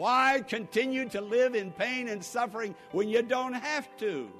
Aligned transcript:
Why 0.00 0.42
continue 0.48 1.06
to 1.10 1.20
live 1.20 1.54
in 1.54 1.72
pain 1.72 2.08
and 2.08 2.24
suffering 2.24 2.74
when 2.92 3.10
you 3.10 3.20
don't 3.20 3.52
have 3.52 3.94
to? 3.98 4.30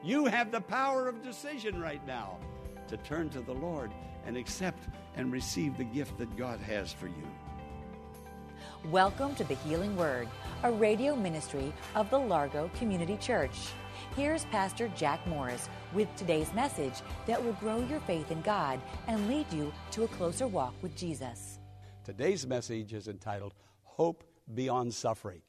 You 0.00 0.26
have 0.26 0.52
the 0.52 0.60
power 0.60 1.08
of 1.08 1.24
decision 1.24 1.80
right 1.80 2.06
now 2.06 2.38
to 2.86 2.96
turn 2.98 3.30
to 3.30 3.40
the 3.40 3.52
Lord 3.52 3.90
and 4.24 4.36
accept 4.36 4.86
and 5.16 5.32
receive 5.32 5.76
the 5.76 5.82
gift 5.82 6.18
that 6.18 6.36
God 6.36 6.60
has 6.60 6.92
for 6.92 7.08
you. 7.08 7.26
Welcome 8.92 9.34
to 9.34 9.42
the 9.42 9.56
Healing 9.56 9.96
Word, 9.96 10.28
a 10.62 10.70
radio 10.70 11.16
ministry 11.16 11.72
of 11.96 12.08
the 12.08 12.20
Largo 12.20 12.70
Community 12.78 13.16
Church. 13.16 13.70
Here's 14.14 14.44
Pastor 14.44 14.86
Jack 14.94 15.26
Morris 15.26 15.68
with 15.92 16.14
today's 16.14 16.54
message 16.54 17.02
that 17.26 17.44
will 17.44 17.54
grow 17.54 17.84
your 17.86 17.98
faith 17.98 18.30
in 18.30 18.40
God 18.42 18.80
and 19.08 19.26
lead 19.26 19.52
you 19.52 19.72
to 19.90 20.04
a 20.04 20.08
closer 20.08 20.46
walk 20.46 20.74
with 20.80 20.94
Jesus. 20.94 21.58
Today's 22.04 22.46
message 22.46 22.92
is 22.92 23.08
entitled 23.08 23.54
Hope 23.82 24.29
Beyond 24.54 24.94
Suffering. 24.94 25.42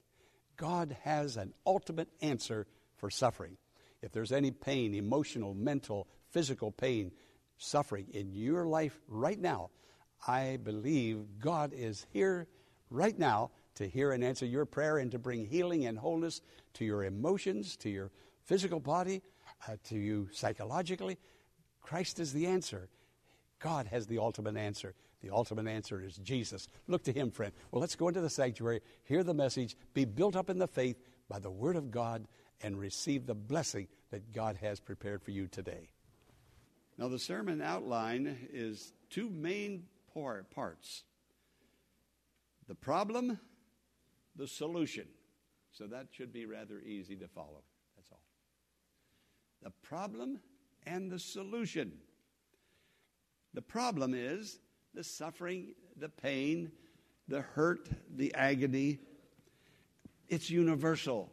God 0.58 0.96
has 1.04 1.38
an 1.38 1.54
ultimate 1.66 2.10
answer 2.22 2.68
for 2.98 3.10
suffering. 3.10 3.58
If 4.02 4.12
there's 4.12 4.32
any 4.32 4.52
pain, 4.52 4.94
emotional, 4.94 5.54
mental, 5.54 6.08
physical 6.30 6.72
pain, 6.72 7.12
suffering 7.58 8.08
in 8.12 8.34
your 8.34 8.66
life 8.66 9.00
right 9.08 9.40
now, 9.40 9.70
I 10.28 10.58
believe 10.62 11.26
God 11.40 11.74
is 11.74 12.06
here 12.12 12.48
right 12.90 13.18
now 13.18 13.52
to 13.76 13.88
hear 13.88 14.12
and 14.12 14.24
answer 14.24 14.46
your 14.46 14.66
prayer 14.66 14.98
and 14.98 15.12
to 15.12 15.20
bring 15.20 15.46
healing 15.46 15.86
and 15.86 15.98
wholeness 15.98 16.42
to 16.76 16.86
your 16.86 17.04
emotions, 17.04 17.76
to 17.78 17.90
your 17.90 18.12
physical 18.44 18.80
body, 18.80 19.22
uh, 19.68 19.78
to 19.86 19.96
you 19.98 20.30
psychologically. 20.32 21.18
Christ 21.82 22.20
is 22.20 22.34
the 22.34 22.48
answer. 22.48 22.90
God 23.60 23.88
has 23.88 24.08
the 24.08 24.20
ultimate 24.20 24.58
answer. 24.58 24.94
The 25.22 25.30
ultimate 25.30 25.68
answer 25.68 26.02
is 26.02 26.18
Jesus. 26.18 26.68
Look 26.88 27.04
to 27.04 27.14
Him, 27.14 27.32
friend. 27.32 27.54
Well, 27.72 27.82
let's 27.82 27.96
go 27.96 28.08
into 28.08 28.22
the 28.22 28.30
sanctuary, 28.30 28.82
hear 29.04 29.24
the 29.24 29.34
message, 29.34 29.76
be 29.94 30.06
built 30.06 30.36
up 30.36 30.50
in 30.50 30.58
the 30.58 30.68
faith 30.68 30.98
by 31.30 31.40
the 31.40 31.52
Word 31.52 31.76
of 31.76 31.92
God, 31.92 32.28
and 32.64 32.78
receive 32.78 33.26
the 33.26 33.36
blessing 33.36 33.88
that 34.12 34.34
God 34.34 34.58
has 34.62 34.80
prepared 34.80 35.24
for 35.24 35.32
you 35.32 35.48
today. 35.48 35.90
Now, 36.98 37.08
the 37.08 37.20
sermon 37.20 37.62
outline 37.62 38.38
is 38.54 38.94
two 39.10 39.30
main 39.30 39.84
parts 40.54 41.04
the 42.68 42.76
problem, 42.76 43.40
the 44.36 44.48
solution. 44.48 45.08
So 45.72 45.88
that 45.88 46.08
should 46.12 46.34
be 46.34 46.46
rather 46.46 46.80
easy 46.80 47.16
to 47.18 47.28
follow. 47.28 47.64
That's 47.96 48.12
all. 48.12 48.24
The 49.64 49.72
problem 49.82 50.40
and 50.86 51.10
the 51.10 51.20
solution. 51.20 51.94
The 53.54 53.62
problem 53.62 54.14
is 54.14 54.60
the 54.94 55.04
suffering, 55.04 55.74
the 55.98 56.10
pain, 56.10 56.72
the 57.28 57.42
hurt, 57.42 57.90
the 58.16 58.34
agony. 58.34 59.00
It's 60.28 60.50
universal. 60.50 61.32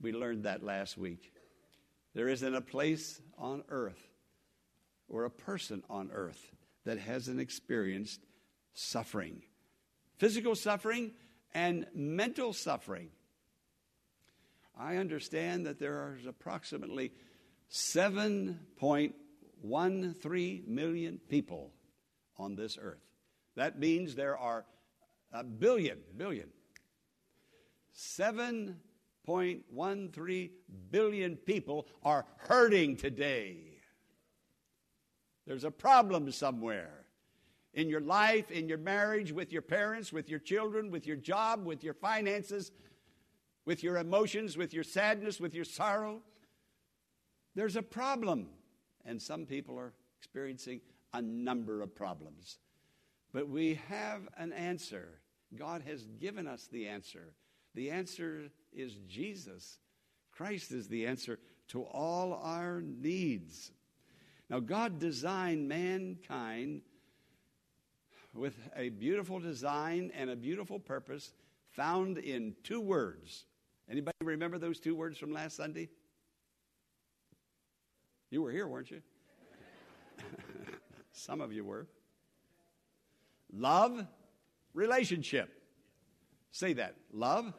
We 0.00 0.12
learned 0.12 0.44
that 0.44 0.62
last 0.62 0.98
week. 0.98 1.32
There 2.14 2.28
isn't 2.28 2.54
a 2.54 2.60
place 2.60 3.20
on 3.38 3.64
earth 3.68 4.08
or 5.08 5.24
a 5.24 5.30
person 5.30 5.82
on 5.88 6.10
earth 6.12 6.52
that 6.84 6.98
hasn't 6.98 7.40
experienced 7.40 8.20
suffering 8.74 9.42
physical 10.22 10.54
suffering 10.54 11.10
and 11.52 11.84
mental 11.96 12.52
suffering. 12.52 13.08
I 14.78 14.98
understand 14.98 15.66
that 15.66 15.80
there 15.80 15.94
are 15.94 16.16
approximately 16.28 17.10
7.13 17.72 20.68
million 20.68 21.20
people 21.28 21.72
on 22.42 22.56
this 22.56 22.78
earth. 22.80 23.02
That 23.56 23.78
means 23.78 24.14
there 24.14 24.36
are 24.36 24.66
a 25.32 25.44
billion, 25.44 25.98
billion, 26.16 26.48
7.13 27.96 30.50
billion 30.90 31.36
people 31.36 31.86
are 32.02 32.26
hurting 32.36 32.96
today. 32.96 33.56
There's 35.46 35.64
a 35.64 35.70
problem 35.70 36.32
somewhere 36.32 37.02
in 37.74 37.88
your 37.88 38.00
life, 38.00 38.50
in 38.50 38.68
your 38.68 38.78
marriage, 38.78 39.32
with 39.32 39.52
your 39.52 39.62
parents, 39.62 40.12
with 40.12 40.28
your 40.28 40.38
children, 40.38 40.90
with 40.90 41.06
your 41.06 41.16
job, 41.16 41.64
with 41.64 41.82
your 41.82 41.94
finances, 41.94 42.70
with 43.64 43.82
your 43.82 43.98
emotions, 43.98 44.56
with 44.56 44.74
your 44.74 44.84
sadness, 44.84 45.40
with 45.40 45.54
your 45.54 45.64
sorrow. 45.64 46.20
There's 47.54 47.76
a 47.76 47.82
problem. 47.82 48.48
And 49.04 49.20
some 49.20 49.46
people 49.46 49.78
are 49.78 49.92
experiencing 50.18 50.80
a 51.12 51.22
number 51.22 51.82
of 51.82 51.94
problems. 51.94 52.58
But 53.32 53.48
we 53.48 53.80
have 53.88 54.28
an 54.36 54.52
answer. 54.52 55.20
God 55.56 55.82
has 55.86 56.06
given 56.20 56.46
us 56.46 56.68
the 56.70 56.88
answer. 56.88 57.34
The 57.74 57.90
answer 57.90 58.50
is 58.72 58.94
Jesus. 59.08 59.78
Christ 60.30 60.72
is 60.72 60.88
the 60.88 61.06
answer 61.06 61.38
to 61.68 61.82
all 61.82 62.34
our 62.42 62.82
needs. 62.82 63.72
Now, 64.50 64.60
God 64.60 64.98
designed 64.98 65.68
mankind 65.68 66.82
with 68.34 68.54
a 68.76 68.90
beautiful 68.90 69.38
design 69.38 70.10
and 70.14 70.30
a 70.30 70.36
beautiful 70.36 70.78
purpose 70.78 71.32
found 71.70 72.18
in 72.18 72.54
two 72.62 72.80
words. 72.80 73.46
Anybody 73.90 74.16
remember 74.22 74.58
those 74.58 74.78
two 74.78 74.94
words 74.94 75.18
from 75.18 75.32
last 75.32 75.56
Sunday? 75.56 75.88
You 78.30 78.42
were 78.42 78.50
here, 78.50 78.66
weren't 78.66 78.90
you? 78.90 79.02
Some 81.12 81.40
of 81.40 81.52
you 81.52 81.64
were. 81.64 81.86
Love, 83.52 84.06
relationship. 84.74 85.50
Say 86.50 86.74
that. 86.74 86.96
Love, 87.12 87.52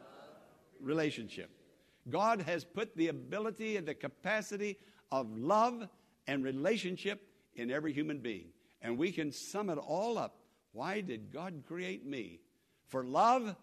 relationship. 0.80 1.50
God 2.08 2.42
has 2.42 2.64
put 2.64 2.96
the 2.96 3.08
ability 3.08 3.76
and 3.76 3.86
the 3.86 3.94
capacity 3.94 4.78
of 5.10 5.36
love 5.36 5.88
and 6.26 6.44
relationship 6.44 7.26
in 7.54 7.70
every 7.70 7.92
human 7.92 8.18
being. 8.18 8.48
And 8.82 8.98
we 8.98 9.12
can 9.12 9.32
sum 9.32 9.70
it 9.70 9.78
all 9.78 10.18
up 10.18 10.36
why 10.74 11.00
did 11.00 11.32
God 11.32 11.62
create 11.66 12.04
me? 12.04 12.40
For 12.88 13.04
love 13.04 13.54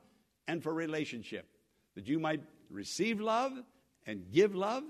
and 0.47 0.63
for 0.63 0.73
relationship. 0.73 1.45
That 1.95 2.07
you 2.07 2.19
might 2.19 2.41
receive 2.69 3.19
love 3.19 3.51
and 4.07 4.31
give 4.31 4.55
love, 4.55 4.83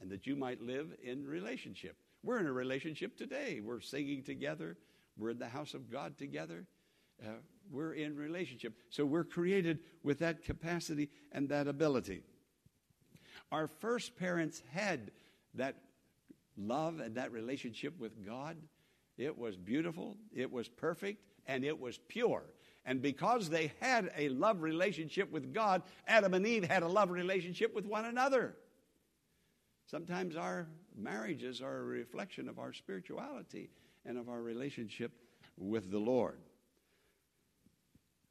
and 0.00 0.10
that 0.10 0.26
you 0.26 0.36
might 0.36 0.62
live 0.62 0.94
in 1.02 1.26
relationship. 1.26 1.96
We're 2.24 2.38
in 2.38 2.46
a 2.46 2.52
relationship 2.52 3.16
today. 3.16 3.60
We're 3.62 3.80
singing 3.80 4.22
together, 4.22 4.78
we're 5.16 5.30
in 5.30 5.38
the 5.38 5.48
house 5.48 5.74
of 5.74 5.90
God 5.90 6.16
together. 6.16 6.66
Uh, 7.22 7.28
we're 7.70 7.92
in 7.92 8.16
relationship. 8.16 8.74
So 8.90 9.04
we're 9.04 9.24
created 9.24 9.78
with 10.02 10.18
that 10.18 10.42
capacity 10.42 11.10
and 11.30 11.48
that 11.50 11.68
ability. 11.68 12.22
Our 13.52 13.68
first 13.68 14.16
parents 14.16 14.62
had 14.72 15.10
that 15.54 15.76
love 16.56 17.00
and 17.00 17.14
that 17.16 17.30
relationship 17.30 17.98
with 17.98 18.24
God. 18.26 18.56
It 19.16 19.38
was 19.38 19.56
beautiful, 19.56 20.16
it 20.34 20.50
was 20.50 20.68
perfect, 20.68 21.22
and 21.46 21.64
it 21.64 21.78
was 21.78 21.98
pure. 22.08 22.42
And 22.84 23.00
because 23.00 23.48
they 23.48 23.72
had 23.80 24.10
a 24.16 24.28
love 24.30 24.60
relationship 24.60 25.30
with 25.30 25.54
God, 25.54 25.82
Adam 26.06 26.34
and 26.34 26.46
Eve 26.46 26.64
had 26.64 26.82
a 26.82 26.88
love 26.88 27.10
relationship 27.10 27.74
with 27.74 27.86
one 27.86 28.04
another. 28.04 28.56
Sometimes 29.94 30.34
our 30.34 30.66
marriages 30.96 31.60
are 31.62 31.76
a 31.76 31.84
reflection 31.84 32.48
of 32.48 32.58
our 32.58 32.72
spirituality 32.72 33.70
and 34.04 34.18
of 34.18 34.28
our 34.28 34.42
relationship 34.42 35.12
with 35.56 35.92
the 35.92 36.00
Lord. 36.00 36.40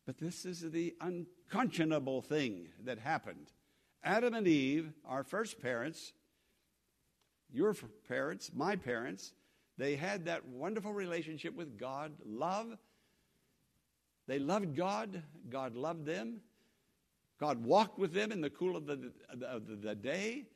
But 0.06 0.18
this 0.18 0.44
is 0.44 0.60
the 0.60 0.94
unconscionable 1.00 2.22
thing 2.22 2.68
that 2.84 3.00
happened. 3.00 3.54
Adam 4.04 4.34
and 4.34 4.46
Eve, 4.46 4.92
our 5.08 5.24
first 5.24 5.62
parents, 5.62 6.12
your 7.50 7.74
parents, 8.10 8.52
my 8.54 8.76
parents, 8.76 9.32
they 9.78 9.96
had 9.96 10.26
that 10.26 10.46
wonderful 10.46 10.92
relationship 10.92 11.56
with 11.56 11.80
God, 11.80 12.12
love 12.26 12.78
they 14.28 14.40
loved 14.40 14.76
God, 14.76 15.24
God 15.50 15.78
loved 15.78 16.06
them. 16.06 16.42
God 17.40 17.64
walked 17.64 17.98
with 17.98 18.12
them 18.12 18.34
in 18.34 18.42
the 18.42 18.50
cool 18.50 18.76
of 18.76 18.86
the, 18.86 19.14
of 19.42 19.82
the 19.82 19.96
day. 19.96 20.48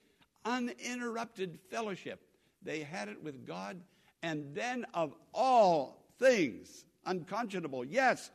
Uninterrupted 0.45 1.59
fellowship. 1.69 2.21
They 2.61 2.81
had 2.81 3.09
it 3.09 3.21
with 3.23 3.45
God. 3.45 3.81
And 4.23 4.53
then, 4.55 4.85
of 4.93 5.13
all 5.33 6.05
things, 6.19 6.85
unconscionable, 7.05 7.85
yes, 7.85 8.31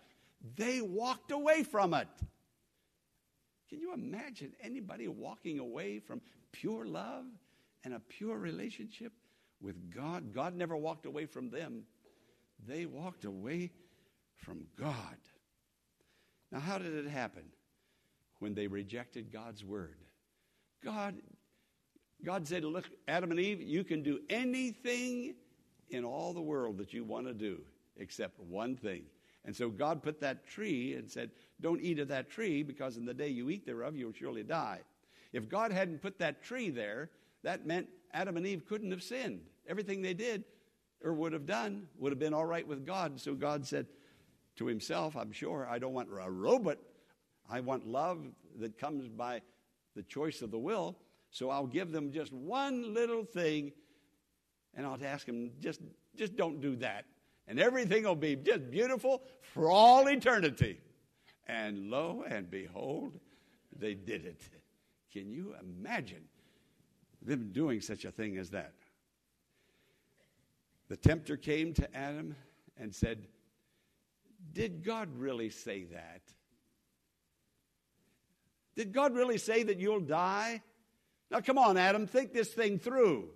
they 0.56 0.80
walked 0.80 1.30
away 1.30 1.62
from 1.62 1.94
it. 1.94 2.08
Can 3.68 3.80
you 3.80 3.94
imagine 3.94 4.52
anybody 4.62 5.08
walking 5.08 5.58
away 5.58 5.98
from 5.98 6.20
pure 6.52 6.84
love 6.84 7.24
and 7.84 7.94
a 7.94 8.00
pure 8.00 8.36
relationship 8.36 9.12
with 9.60 9.90
God? 9.90 10.34
God 10.34 10.54
never 10.54 10.76
walked 10.76 11.06
away 11.06 11.26
from 11.26 11.50
them, 11.50 11.84
they 12.66 12.86
walked 12.86 13.24
away 13.24 13.70
from 14.36 14.66
God. 14.78 15.16
Now, 16.50 16.60
how 16.60 16.78
did 16.78 16.94
it 16.94 17.08
happen? 17.08 17.44
When 18.40 18.54
they 18.54 18.66
rejected 18.66 19.32
God's 19.32 19.64
word. 19.64 19.96
God, 20.84 21.14
God 22.24 22.46
said, 22.46 22.64
Look, 22.64 22.88
Adam 23.08 23.30
and 23.30 23.40
Eve, 23.40 23.60
you 23.60 23.84
can 23.84 24.02
do 24.02 24.20
anything 24.30 25.34
in 25.90 26.04
all 26.04 26.32
the 26.32 26.40
world 26.40 26.78
that 26.78 26.92
you 26.92 27.04
want 27.04 27.26
to 27.26 27.34
do 27.34 27.60
except 27.96 28.38
one 28.40 28.76
thing. 28.76 29.02
And 29.44 29.54
so 29.54 29.68
God 29.68 30.02
put 30.02 30.20
that 30.20 30.46
tree 30.46 30.94
and 30.94 31.10
said, 31.10 31.30
Don't 31.60 31.80
eat 31.80 31.98
of 31.98 32.08
that 32.08 32.30
tree 32.30 32.62
because 32.62 32.96
in 32.96 33.04
the 33.04 33.14
day 33.14 33.28
you 33.28 33.50
eat 33.50 33.66
thereof, 33.66 33.96
you'll 33.96 34.12
surely 34.12 34.42
die. 34.42 34.80
If 35.32 35.48
God 35.48 35.72
hadn't 35.72 36.02
put 36.02 36.18
that 36.18 36.42
tree 36.42 36.70
there, 36.70 37.10
that 37.42 37.66
meant 37.66 37.88
Adam 38.12 38.36
and 38.36 38.46
Eve 38.46 38.64
couldn't 38.68 38.90
have 38.90 39.02
sinned. 39.02 39.40
Everything 39.66 40.02
they 40.02 40.14
did 40.14 40.44
or 41.02 41.12
would 41.14 41.32
have 41.32 41.46
done 41.46 41.88
would 41.98 42.12
have 42.12 42.18
been 42.18 42.34
all 42.34 42.44
right 42.44 42.66
with 42.66 42.86
God. 42.86 43.20
So 43.20 43.34
God 43.34 43.66
said 43.66 43.86
to 44.56 44.66
himself, 44.66 45.16
I'm 45.16 45.32
sure, 45.32 45.66
I 45.68 45.78
don't 45.78 45.94
want 45.94 46.08
a 46.10 46.30
robot. 46.30 46.78
I 47.50 47.60
want 47.60 47.86
love 47.86 48.24
that 48.58 48.78
comes 48.78 49.08
by 49.08 49.40
the 49.96 50.02
choice 50.02 50.42
of 50.42 50.50
the 50.50 50.58
will. 50.58 50.96
So 51.32 51.50
I'll 51.50 51.66
give 51.66 51.90
them 51.90 52.12
just 52.12 52.32
one 52.32 52.94
little 52.94 53.24
thing 53.24 53.72
and 54.74 54.86
I'll 54.86 54.98
ask 55.04 55.26
them, 55.26 55.50
just, 55.60 55.80
just 56.14 56.36
don't 56.36 56.60
do 56.60 56.76
that 56.76 57.06
and 57.48 57.58
everything 57.58 58.04
will 58.04 58.14
be 58.14 58.36
just 58.36 58.70
beautiful 58.70 59.22
for 59.40 59.70
all 59.70 60.06
eternity. 60.08 60.78
And 61.48 61.90
lo 61.90 62.24
and 62.28 62.50
behold, 62.50 63.18
they 63.76 63.94
did 63.94 64.24
it. 64.24 64.40
Can 65.12 65.30
you 65.30 65.54
imagine 65.60 66.24
them 67.20 67.50
doing 67.52 67.80
such 67.80 68.04
a 68.04 68.10
thing 68.10 68.36
as 68.38 68.50
that? 68.50 68.74
The 70.88 70.96
tempter 70.96 71.36
came 71.36 71.74
to 71.74 71.96
Adam 71.96 72.36
and 72.76 72.94
said, 72.94 73.26
Did 74.52 74.84
God 74.84 75.08
really 75.16 75.50
say 75.50 75.84
that? 75.84 76.22
Did 78.76 78.92
God 78.92 79.14
really 79.14 79.38
say 79.38 79.62
that 79.62 79.78
you'll 79.78 80.00
die? 80.00 80.62
Now, 81.32 81.40
come 81.40 81.56
on, 81.56 81.78
Adam, 81.78 82.06
think 82.06 82.34
this 82.34 82.52
thing 82.52 82.78
through. 82.78 83.30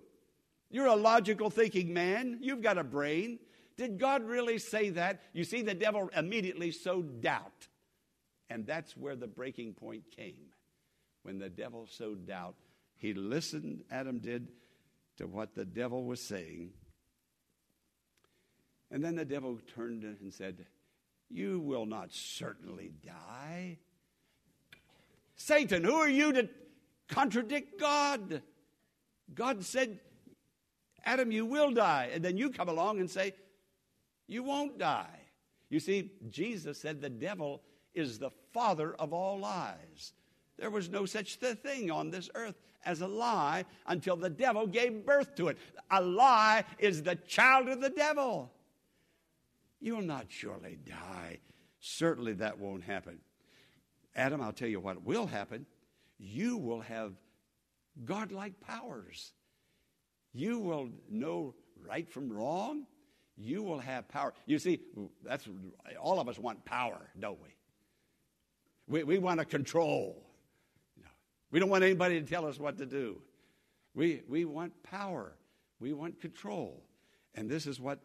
You're 0.69 0.85
a 0.85 0.95
logical 0.95 1.49
thinking 1.49 1.95
man. 1.95 2.37
You've 2.41 2.61
got 2.61 2.77
a 2.77 2.83
brain. 2.83 3.39
Did 3.75 3.97
God 3.97 4.23
really 4.23 4.59
say 4.59 4.91
that? 4.91 5.23
You 5.33 5.43
see, 5.43 5.63
the 5.63 5.73
devil 5.73 6.11
immediately 6.15 6.69
sowed 6.69 7.21
doubt. 7.21 7.67
And 8.51 8.67
that's 8.67 8.95
where 8.95 9.15
the 9.15 9.25
breaking 9.25 9.73
point 9.73 10.03
came. 10.15 10.53
When 11.23 11.39
the 11.39 11.49
devil 11.49 11.87
sowed 11.89 12.27
doubt, 12.27 12.53
he 12.97 13.15
listened, 13.15 13.83
Adam 13.89 14.19
did, 14.19 14.49
to 15.17 15.25
what 15.25 15.55
the 15.55 15.65
devil 15.65 16.05
was 16.05 16.21
saying. 16.21 16.69
And 18.91 19.03
then 19.03 19.15
the 19.15 19.25
devil 19.25 19.59
turned 19.75 20.03
and 20.03 20.31
said, 20.31 20.67
You 21.31 21.59
will 21.59 21.87
not 21.87 22.13
certainly 22.13 22.91
die. 23.03 23.79
Satan, 25.35 25.83
who 25.83 25.95
are 25.95 26.07
you 26.09 26.31
to 26.33 26.49
contradict 27.07 27.79
God? 27.79 28.41
God 29.33 29.63
said, 29.63 29.99
Adam, 31.05 31.31
you 31.31 31.45
will 31.45 31.71
die. 31.71 32.09
And 32.13 32.23
then 32.23 32.37
you 32.37 32.49
come 32.49 32.69
along 32.69 32.99
and 32.99 33.09
say, 33.09 33.33
you 34.27 34.43
won't 34.43 34.77
die. 34.77 35.19
You 35.69 35.79
see, 35.79 36.11
Jesus 36.29 36.79
said 36.79 37.01
the 37.01 37.09
devil 37.09 37.61
is 37.93 38.19
the 38.19 38.31
father 38.53 38.93
of 38.95 39.13
all 39.13 39.39
lies. 39.39 40.13
There 40.57 40.69
was 40.69 40.89
no 40.89 41.05
such 41.05 41.35
thing 41.35 41.91
on 41.91 42.09
this 42.09 42.29
earth 42.35 42.55
as 42.85 43.01
a 43.01 43.07
lie 43.07 43.65
until 43.85 44.15
the 44.15 44.29
devil 44.29 44.65
gave 44.65 45.05
birth 45.05 45.35
to 45.35 45.49
it. 45.49 45.57
A 45.91 46.01
lie 46.01 46.63
is 46.79 47.03
the 47.03 47.15
child 47.15 47.67
of 47.67 47.81
the 47.81 47.89
devil. 47.89 48.51
You'll 49.79 50.01
not 50.01 50.25
surely 50.29 50.77
die. 50.85 51.39
Certainly 51.79 52.33
that 52.33 52.57
won't 52.57 52.83
happen. 52.83 53.19
Adam, 54.15 54.41
I'll 54.41 54.53
tell 54.53 54.67
you 54.67 54.79
what 54.79 55.03
will 55.03 55.27
happen. 55.27 55.65
You 56.17 56.57
will 56.57 56.81
have 56.81 57.13
godlike 58.05 58.59
powers. 58.61 59.33
You 60.33 60.59
will 60.59 60.89
know 61.09 61.55
right 61.87 62.09
from 62.09 62.31
wrong 62.31 62.85
you 63.37 63.61
will 63.61 63.79
have 63.79 64.07
power. 64.09 64.33
You 64.47 64.57
see, 64.57 64.79
that's 65.23 65.47
all 66.01 66.19
of 66.19 66.27
us 66.27 66.39
want 66.39 66.65
power, 66.65 67.09
don't 67.19 67.39
we? 67.41 67.49
We, 68.87 69.03
we 69.03 69.17
want 69.19 69.39
to 69.39 69.45
control. 69.45 70.23
We 71.51 71.59
don't 71.59 71.69
want 71.69 71.83
anybody 71.83 72.19
to 72.19 72.25
tell 72.25 72.47
us 72.47 72.59
what 72.59 72.77
to 72.79 72.85
do. 72.85 73.21
We, 73.93 74.23
we 74.27 74.45
want 74.45 74.73
power. 74.83 75.33
We 75.79 75.93
want 75.93 76.19
control. 76.19 76.83
And 77.35 77.49
this 77.49 77.67
is 77.67 77.79
what 77.79 77.99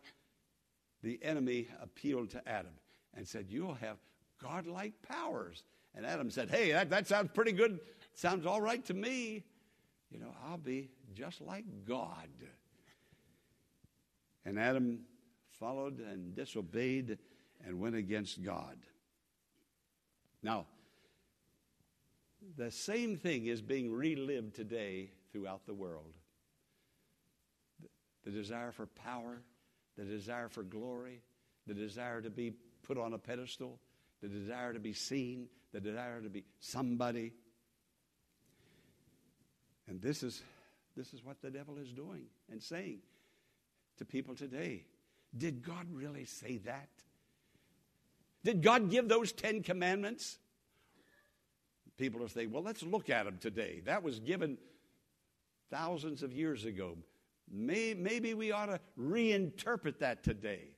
the 1.02 1.18
enemy 1.22 1.68
appealed 1.80 2.30
to 2.30 2.48
Adam 2.48 2.72
and 3.14 3.26
said, 3.26 3.46
You'll 3.48 3.74
have 3.74 3.96
godlike 4.40 4.92
powers. 5.02 5.64
And 5.94 6.04
Adam 6.04 6.30
said, 6.30 6.50
Hey, 6.50 6.72
that, 6.72 6.90
that 6.90 7.08
sounds 7.08 7.30
pretty 7.32 7.52
good. 7.52 7.80
Sounds 8.14 8.46
all 8.46 8.60
right 8.60 8.84
to 8.86 8.94
me. 8.94 9.44
You 10.10 10.20
know, 10.20 10.34
I'll 10.46 10.58
be 10.58 10.90
just 11.14 11.40
like 11.40 11.64
God. 11.86 12.28
And 14.44 14.58
Adam 14.58 15.00
followed 15.58 16.00
and 16.00 16.34
disobeyed 16.34 17.18
and 17.64 17.80
went 17.80 17.94
against 17.94 18.42
God. 18.42 18.76
Now, 20.42 20.66
the 22.56 22.70
same 22.70 23.16
thing 23.16 23.46
is 23.46 23.62
being 23.62 23.92
relived 23.92 24.54
today 24.54 25.10
throughout 25.32 25.64
the 25.66 25.74
world. 25.74 26.12
The 28.24 28.30
desire 28.30 28.72
for 28.72 28.86
power, 28.86 29.42
the 29.96 30.04
desire 30.04 30.48
for 30.48 30.62
glory, 30.62 31.22
the 31.66 31.74
desire 31.74 32.20
to 32.20 32.30
be 32.30 32.52
put 32.82 32.98
on 32.98 33.12
a 33.12 33.18
pedestal, 33.18 33.78
the 34.20 34.28
desire 34.28 34.72
to 34.72 34.80
be 34.80 34.92
seen, 34.92 35.48
the 35.72 35.80
desire 35.80 36.20
to 36.20 36.28
be 36.28 36.44
somebody. 36.60 37.32
And 39.92 40.00
this 40.00 40.22
is, 40.22 40.42
this 40.96 41.12
is 41.12 41.22
what 41.22 41.42
the 41.42 41.50
devil 41.50 41.76
is 41.76 41.92
doing 41.92 42.22
and 42.50 42.62
saying 42.62 43.00
to 43.98 44.06
people 44.06 44.34
today. 44.34 44.86
Did 45.36 45.62
God 45.62 45.86
really 45.92 46.24
say 46.24 46.56
that? 46.64 46.88
Did 48.42 48.62
God 48.62 48.90
give 48.90 49.06
those 49.06 49.32
Ten 49.32 49.62
Commandments? 49.62 50.38
People 51.98 52.20
will 52.20 52.30
say, 52.30 52.46
well, 52.46 52.62
let's 52.62 52.82
look 52.82 53.10
at 53.10 53.26
them 53.26 53.36
today. 53.38 53.82
That 53.84 54.02
was 54.02 54.18
given 54.18 54.56
thousands 55.70 56.22
of 56.22 56.32
years 56.32 56.64
ago. 56.64 56.96
maybe 57.50 58.32
we 58.32 58.50
ought 58.50 58.66
to 58.66 58.80
reinterpret 58.98 59.98
that 59.98 60.24
today. 60.24 60.68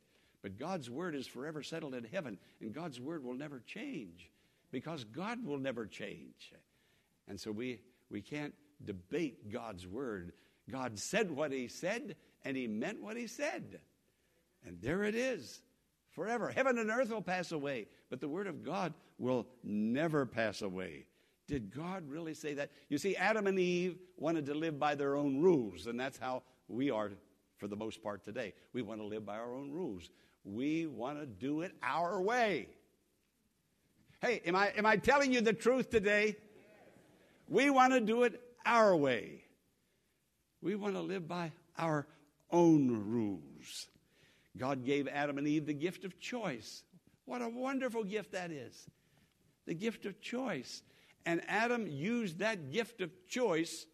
But 0.42 0.58
God's 0.58 0.90
word 0.90 1.14
is 1.14 1.28
forever 1.28 1.62
settled 1.62 1.94
in 1.94 2.02
heaven, 2.02 2.36
and 2.60 2.72
God's 2.74 3.00
word 3.00 3.22
will 3.22 3.34
never 3.34 3.62
change 3.64 4.28
because 4.72 5.04
God 5.04 5.46
will 5.46 5.58
never 5.58 5.86
change. 5.86 6.52
And 7.28 7.38
so 7.40 7.52
we, 7.52 7.78
we 8.10 8.20
can't 8.20 8.52
debate 8.86 9.50
God's 9.52 9.86
word. 9.86 10.32
God 10.70 10.98
said 10.98 11.30
what 11.30 11.52
he 11.52 11.68
said, 11.68 12.16
and 12.44 12.56
he 12.56 12.66
meant 12.66 13.02
what 13.02 13.16
he 13.16 13.26
said. 13.26 13.80
And 14.66 14.80
there 14.80 15.04
it 15.04 15.14
is 15.14 15.60
forever. 16.12 16.48
Heaven 16.48 16.78
and 16.78 16.90
earth 16.90 17.10
will 17.10 17.22
pass 17.22 17.52
away, 17.52 17.86
but 18.10 18.20
the 18.20 18.28
word 18.28 18.46
of 18.46 18.62
God 18.62 18.94
will 19.18 19.46
never 19.62 20.24
pass 20.26 20.62
away. 20.62 21.06
Did 21.46 21.74
God 21.74 22.08
really 22.08 22.34
say 22.34 22.54
that? 22.54 22.70
You 22.88 22.96
see, 22.96 23.16
Adam 23.16 23.46
and 23.46 23.58
Eve 23.58 23.98
wanted 24.16 24.46
to 24.46 24.54
live 24.54 24.78
by 24.78 24.94
their 24.94 25.16
own 25.16 25.40
rules, 25.40 25.86
and 25.86 26.00
that's 26.00 26.18
how 26.18 26.42
we 26.68 26.90
are 26.90 27.10
for 27.58 27.68
the 27.68 27.76
most 27.76 28.02
part 28.02 28.24
today. 28.24 28.54
We 28.72 28.82
want 28.82 29.00
to 29.00 29.06
live 29.06 29.26
by 29.26 29.36
our 29.36 29.54
own 29.54 29.70
rules. 29.70 30.08
We 30.44 30.86
want 30.86 31.20
to 31.20 31.26
do 31.26 31.60
it 31.60 31.72
our 31.82 32.20
way. 32.20 32.68
Hey, 34.20 34.40
am 34.46 34.56
I, 34.56 34.72
am 34.76 34.86
I 34.86 34.96
telling 34.96 35.32
you 35.32 35.42
the 35.42 35.52
truth 35.52 35.90
today? 35.90 36.36
We 37.48 37.68
want 37.68 37.92
to 37.92 38.00
do 38.00 38.22
it 38.22 38.40
our 38.64 38.94
way. 38.96 39.44
We 40.62 40.74
want 40.74 40.94
to 40.94 41.00
live 41.00 41.28
by 41.28 41.52
our 41.78 42.06
own 42.50 42.88
rules. 43.08 43.88
God 44.56 44.84
gave 44.84 45.08
Adam 45.08 45.38
and 45.38 45.46
Eve 45.46 45.66
the 45.66 45.74
gift 45.74 46.04
of 46.04 46.18
choice. 46.18 46.82
What 47.24 47.42
a 47.42 47.48
wonderful 47.48 48.04
gift 48.04 48.32
that 48.32 48.50
is. 48.50 48.88
The 49.66 49.74
gift 49.74 50.06
of 50.06 50.20
choice. 50.20 50.82
And 51.26 51.42
Adam 51.48 51.86
used 51.86 52.38
that 52.38 52.70
gift 52.70 53.00
of 53.00 53.10
choice 53.28 53.86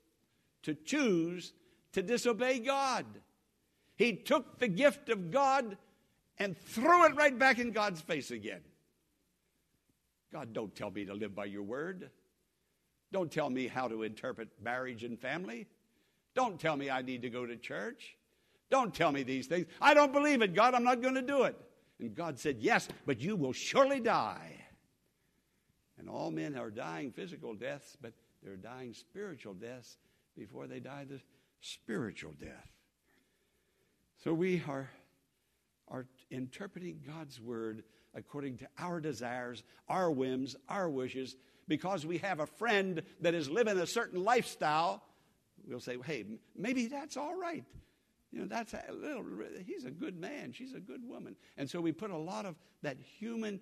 to 0.62 0.74
choose 0.74 1.52
to 1.92 2.02
disobey 2.02 2.58
God. 2.58 3.06
He 3.96 4.14
took 4.14 4.58
the 4.58 4.68
gift 4.68 5.08
of 5.08 5.30
God 5.30 5.76
and 6.38 6.56
threw 6.56 7.04
it 7.06 7.16
right 7.16 7.38
back 7.38 7.58
in 7.58 7.70
God's 7.70 8.00
face 8.00 8.30
again. 8.30 8.60
God, 10.32 10.52
don't 10.52 10.74
tell 10.74 10.90
me 10.90 11.04
to 11.06 11.14
live 11.14 11.34
by 11.34 11.46
your 11.46 11.62
word. 11.62 12.10
Don't 13.12 13.30
tell 13.30 13.50
me 13.50 13.66
how 13.66 13.88
to 13.88 14.02
interpret 14.02 14.48
marriage 14.62 15.04
and 15.04 15.18
family. 15.18 15.66
Don't 16.34 16.60
tell 16.60 16.76
me 16.76 16.90
I 16.90 17.02
need 17.02 17.22
to 17.22 17.30
go 17.30 17.44
to 17.44 17.56
church. 17.56 18.16
Don't 18.70 18.94
tell 18.94 19.10
me 19.10 19.24
these 19.24 19.46
things. 19.46 19.66
I 19.80 19.94
don't 19.94 20.12
believe 20.12 20.42
it, 20.42 20.54
God. 20.54 20.74
I'm 20.74 20.84
not 20.84 21.02
going 21.02 21.16
to 21.16 21.22
do 21.22 21.42
it. 21.42 21.56
And 21.98 22.14
God 22.14 22.38
said, 22.38 22.58
Yes, 22.60 22.88
but 23.04 23.20
you 23.20 23.36
will 23.36 23.52
surely 23.52 24.00
die. 24.00 24.56
And 25.98 26.08
all 26.08 26.30
men 26.30 26.56
are 26.56 26.70
dying 26.70 27.10
physical 27.10 27.54
deaths, 27.54 27.96
but 28.00 28.12
they're 28.42 28.56
dying 28.56 28.94
spiritual 28.94 29.54
deaths 29.54 29.98
before 30.38 30.66
they 30.66 30.80
die 30.80 31.04
the 31.08 31.20
spiritual 31.60 32.32
death. 32.40 32.70
So 34.22 34.32
we 34.32 34.62
are, 34.68 34.88
are 35.88 36.06
interpreting 36.30 37.00
God's 37.06 37.40
word 37.40 37.82
according 38.14 38.56
to 38.58 38.68
our 38.78 39.00
desires, 39.00 39.62
our 39.88 40.10
whims, 40.10 40.56
our 40.68 40.88
wishes, 40.88 41.36
because 41.70 42.04
we 42.04 42.18
have 42.18 42.40
a 42.40 42.46
friend 42.46 43.00
that 43.20 43.32
is 43.32 43.48
living 43.48 43.78
a 43.78 43.86
certain 43.86 44.24
lifestyle. 44.24 45.04
We'll 45.68 45.78
say, 45.78 45.96
hey, 46.04 46.24
maybe 46.56 46.86
that's 46.88 47.16
all 47.16 47.40
right. 47.40 47.64
You 48.32 48.40
know, 48.40 48.46
that's 48.46 48.74
a 48.74 48.92
little, 48.92 49.24
he's 49.64 49.84
a 49.84 49.90
good 49.90 50.20
man, 50.20 50.52
she's 50.52 50.74
a 50.74 50.80
good 50.80 51.08
woman. 51.08 51.36
And 51.56 51.70
so 51.70 51.80
we 51.80 51.92
put 51.92 52.10
a 52.10 52.16
lot 52.16 52.44
of 52.44 52.56
that 52.82 52.96
human 53.18 53.60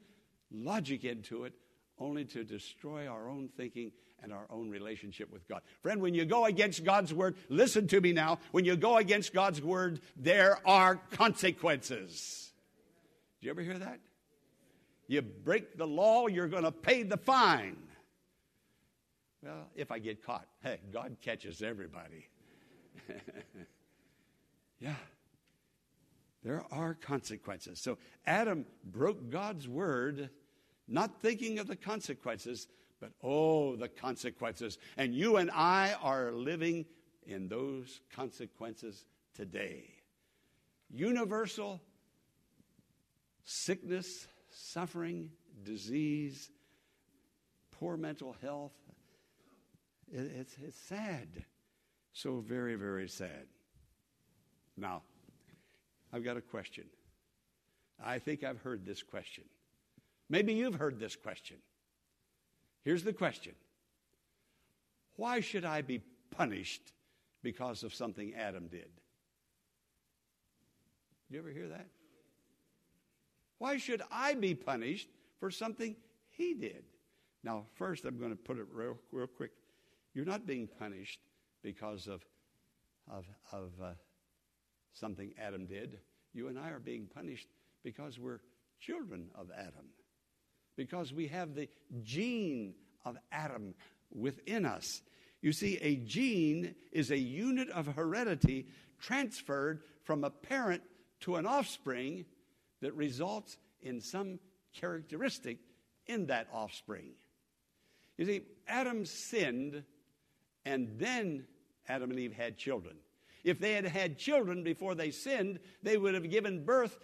logic 0.50 1.05
into 1.05 1.45
it 1.45 1.53
only 1.99 2.25
to 2.25 2.45
destroy 2.45 3.07
our 3.07 3.29
own 3.29 3.50
thinking 3.59 3.93
and 4.23 4.33
our 4.33 4.47
own 4.49 4.71
relationship 4.71 5.31
with 5.31 5.47
God. 5.47 5.61
Friend, 5.83 6.00
when 6.00 6.15
you 6.15 6.25
go 6.25 6.47
against 6.47 6.85
God's 6.85 7.12
word, 7.12 7.37
listen 7.50 7.88
to 7.88 8.00
me 8.00 8.15
now. 8.15 8.38
When 8.53 8.65
you 8.65 8.75
go 8.75 8.97
against 8.97 9.35
God's 9.35 9.61
word, 9.61 10.00
there 10.17 10.59
are 10.67 10.97
consequences. 11.12 12.53
Did 13.41 13.47
you 13.47 13.50
ever 13.50 13.61
hear 13.61 13.79
that? 13.79 14.00
You 15.09 15.23
break 15.23 15.77
the 15.77 15.87
law, 15.87 16.27
you're 16.27 16.49
going 16.49 16.65
to 16.65 16.73
pay 16.73 17.03
the 17.03 17.17
fine. 17.19 17.77
Well, 19.42 19.68
if 19.75 19.90
I 19.90 19.99
get 19.99 20.25
caught, 20.25 20.47
hey, 20.62 20.80
God 20.92 21.16
catches 21.23 21.62
everybody. 21.62 22.28
yeah. 24.80 24.95
There 26.42 26.64
are 26.71 26.95
consequences. 26.95 27.80
So 27.80 27.99
Adam 28.26 28.66
broke 28.85 29.30
God's 29.30 29.68
word 29.68 30.30
not 30.88 31.21
thinking 31.21 31.59
of 31.59 31.66
the 31.66 31.76
consequences, 31.76 32.66
but 33.00 33.12
oh, 33.23 33.76
the 33.76 33.88
consequences. 33.88 34.78
And 34.97 35.14
you 35.14 35.37
and 35.37 35.50
I 35.50 35.95
are 36.02 36.33
living 36.33 36.87
in 37.26 37.49
those 37.49 38.00
consequences 38.14 39.04
today. 39.35 39.85
Universal 40.90 41.80
sickness, 43.45 44.26
suffering, 44.50 45.30
disease, 45.62 46.50
poor 47.73 47.97
mental 47.97 48.35
health. 48.40 48.73
It, 50.12 50.33
it's, 50.38 50.57
it's 50.62 50.79
sad. 50.81 51.29
So 52.12 52.41
very, 52.47 52.75
very 52.75 53.09
sad. 53.09 53.47
Now, 54.77 55.03
I've 56.12 56.25
got 56.25 56.37
a 56.37 56.41
question. 56.41 56.85
I 58.03 58.19
think 58.19 58.45
I've 58.45 58.61
heard 58.61 58.87
this 58.87 59.03
question. 59.03 59.45
Maybe 60.31 60.53
you've 60.55 60.75
heard 60.75 60.99
this 60.99 61.17
question. 61.17 61.57
Here's 62.85 63.05
the 63.05 63.12
question 63.12 63.55
Why 65.17 65.41
should 65.41 65.65
I 65.65 65.83
be 65.83 66.00
punished 66.31 66.93
because 67.43 67.83
of 67.83 67.95
something 67.95 68.35
Adam 68.35 68.69
did? 68.69 68.91
You 71.31 71.38
ever 71.38 71.50
hear 71.50 71.69
that? 71.69 71.87
Why 73.59 73.77
should 73.77 74.03
I 74.11 74.35
be 74.35 74.55
punished 74.55 75.09
for 75.41 75.50
something 75.50 75.97
he 76.31 76.55
did? 76.55 76.85
Now, 77.43 77.65
first, 77.75 78.05
I'm 78.05 78.19
going 78.19 78.31
to 78.31 78.37
put 78.37 78.59
it 78.59 78.67
real, 78.73 78.97
real 79.12 79.27
quick. 79.27 79.50
You're 80.18 80.26
not 80.26 80.48
being 80.48 80.68
punished 80.80 81.20
because 81.62 82.08
of, 82.08 82.25
of, 83.08 83.25
of 83.52 83.70
uh, 83.80 83.92
something 84.92 85.32
Adam 85.40 85.66
did. 85.66 86.00
You 86.32 86.48
and 86.48 86.58
I 86.58 86.70
are 86.70 86.80
being 86.80 87.06
punished 87.06 87.46
because 87.84 88.18
we're 88.18 88.40
children 88.80 89.28
of 89.37 89.52
Adam 89.56 89.92
because 90.76 91.12
we 91.12 91.28
have 91.28 91.54
the 91.54 91.68
gene 92.02 92.75
of 93.04 93.16
Adam 93.30 93.75
within 94.12 94.66
us. 94.66 95.02
You 95.40 95.52
see, 95.52 95.76
a 95.76 95.94
gene 95.94 96.75
is 96.90 97.12
a 97.12 97.16
unit 97.16 97.68
of 97.68 97.87
heredity 97.87 98.66
transferred 99.00 99.82
from 100.02 100.25
a 100.25 100.30
parent 100.30 100.82
to 101.20 101.37
an 101.37 101.46
offspring 101.46 102.25
that 102.80 102.92
results 102.94 103.56
in 103.82 104.00
some 104.00 104.40
characteristic 104.72 105.58
in 106.08 106.26
that 106.26 106.48
offspring. 106.52 107.12
You 108.16 108.25
see, 108.25 108.40
Adam 108.66 109.06
sinned, 109.06 109.84
and 110.68 110.98
then 110.98 111.46
Adam 111.88 112.10
and 112.10 112.20
Eve 112.20 112.34
had 112.34 112.58
children. 112.58 112.96
If 113.42 113.58
they 113.58 113.72
had 113.72 113.87
had 113.87 114.18
children 114.18 114.62
before 114.62 114.94
they 114.94 115.10
sinned, 115.10 115.60
they 115.82 115.96
would 115.96 116.12
have 116.12 116.28
given 116.28 116.66
birth 116.66 116.98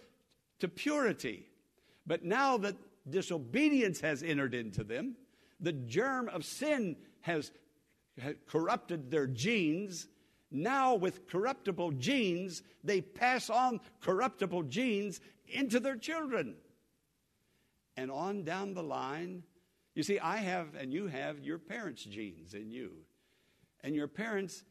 to 0.59 0.67
purity. 0.67 1.47
But 2.05 2.23
now 2.23 2.57
that 2.57 2.75
disobedience 3.09 4.01
has 4.01 4.21
entered 4.21 4.53
into 4.53 4.83
them. 4.83 5.15
The 5.59 5.71
germ 5.71 6.29
of 6.29 6.45
sin 6.45 6.97
has, 7.21 7.51
corrupted 8.47 9.09
their 9.09 9.27
genes. 9.27 10.07
Now, 10.51 10.93
with 10.93 11.27
corruptible 11.27 11.93
genes, 11.93 12.61
they 12.83 13.01
pass 13.01 13.49
on 13.49 13.79
corruptible 14.01 14.63
genes 14.63 15.19
into 15.47 15.79
their 15.79 15.97
children. 15.97 16.55
And 17.97 18.11
on 18.11 18.43
down 18.43 18.75
the 18.75 18.83
line, 18.83 19.43
you 19.95 20.03
see, 20.03 20.19
I 20.19 20.37
have 20.37 20.75
and 20.75 20.93
you 20.93 21.07
have 21.07 21.39
your 21.39 21.57
parents' 21.57 22.03
genes 22.03 22.53
in 22.53 22.69
you. 22.69 22.91
And 23.85 23.95
your 23.95 24.07
parents 24.07 24.63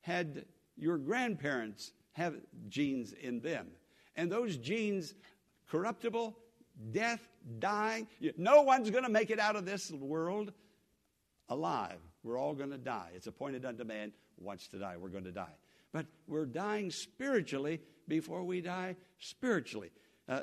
had 0.00 0.46
your 0.76 0.96
grandparents 0.96 1.92
have 2.12 2.36
genes 2.68 3.12
in 3.12 3.40
them. 3.40 3.66
And 4.16 4.30
those 4.30 4.56
genes, 4.56 5.14
corruptible, 5.68 6.36
death, 6.92 7.20
dying. 7.58 8.06
No 8.36 8.62
one's 8.62 8.88
going 8.90 9.04
to 9.04 9.10
make 9.10 9.30
it 9.30 9.38
out 9.38 9.56
of 9.56 9.66
this 9.66 9.90
world 9.90 10.52
alive. 11.48 11.98
We're 12.22 12.38
all 12.38 12.54
going 12.54 12.70
to 12.70 12.78
die. 12.78 13.10
It's 13.14 13.26
appointed 13.26 13.64
unto 13.64 13.84
man 13.84 14.12
once 14.38 14.68
to 14.68 14.78
die. 14.78 14.96
We're 14.96 15.08
going 15.08 15.24
to 15.24 15.32
die. 15.32 15.54
But 15.92 16.06
we're 16.28 16.46
dying 16.46 16.90
spiritually 16.90 17.80
before 18.06 18.44
we 18.44 18.60
die 18.60 18.96
spiritually, 19.18 19.90
uh, 20.28 20.42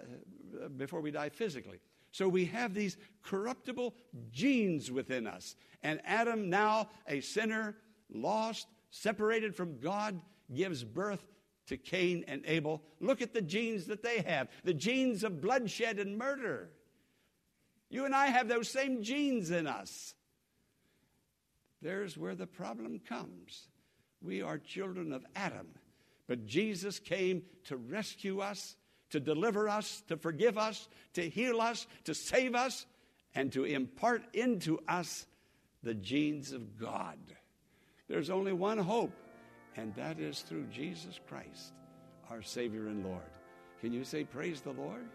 before 0.76 1.02
we 1.02 1.12
die 1.12 1.30
physically. 1.30 1.80
So 2.12 2.28
we 2.28 2.46
have 2.46 2.74
these 2.74 2.98
corruptible 3.24 3.94
genes 4.32 4.92
within 4.92 5.28
us. 5.28 5.56
And 5.84 6.02
Adam, 6.04 6.50
now 6.50 6.90
a 7.08 7.22
sinner, 7.22 7.76
lost, 8.14 8.68
separated 8.90 9.56
from 9.56 9.80
God, 9.80 10.20
gives 10.54 10.84
birth 10.84 11.26
to 11.68 11.78
Cain 11.78 12.24
and 12.28 12.44
Abel. 12.46 12.82
Look 13.00 13.22
at 13.22 13.34
the 13.34 13.42
genes 13.42 13.88
that 13.88 14.04
they 14.04 14.22
have 14.22 14.48
the 14.64 14.74
genes 14.74 15.24
of 15.24 15.42
bloodshed 15.42 16.00
and 16.00 16.18
murder. 16.18 16.70
You 17.90 18.06
and 18.06 18.16
I 18.16 18.28
have 18.28 18.48
those 18.48 18.70
same 18.70 19.04
genes 19.04 19.52
in 19.52 19.68
us. 19.68 20.14
There's 21.82 22.18
where 22.18 22.36
the 22.36 22.48
problem 22.48 23.00
comes. 23.08 23.68
We 24.22 24.42
are 24.42 24.58
children 24.58 25.14
of 25.14 25.26
Adam, 25.36 25.68
but 26.28 26.48
Jesus 26.48 27.00
came 27.00 27.44
to 27.66 27.78
rescue 27.78 28.40
us, 28.40 28.76
to 29.12 29.20
deliver 29.20 29.70
us, 29.70 30.04
to 30.08 30.18
forgive 30.18 30.58
us, 30.58 30.90
to 31.14 31.30
heal 31.30 31.62
us, 31.62 31.86
to 32.06 32.16
save 32.16 32.56
us, 32.56 32.86
and 33.36 33.52
to 33.54 33.64
impart 33.64 34.24
into 34.34 34.80
us 34.88 35.28
the 35.84 35.94
genes 35.94 36.52
of 36.52 36.78
God. 36.78 37.20
There's 38.08 38.30
only 38.30 38.54
one 38.54 38.78
hope 38.78 39.12
and 39.78 39.94
that 39.96 40.20
is 40.20 40.42
through 40.42 40.66
Jesus 40.66 41.20
Christ, 41.28 41.74
our 42.30 42.42
Savior 42.42 42.88
and 42.88 43.06
Lord. 43.06 43.22
Can 43.80 43.94
you 43.94 44.04
say, 44.04 44.24
Praise 44.24 44.60
the 44.60 44.72
Lord? 44.72 45.06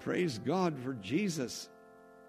Praise 0.00 0.38
God 0.38 0.78
for 0.78 0.94
Jesus. 0.94 1.68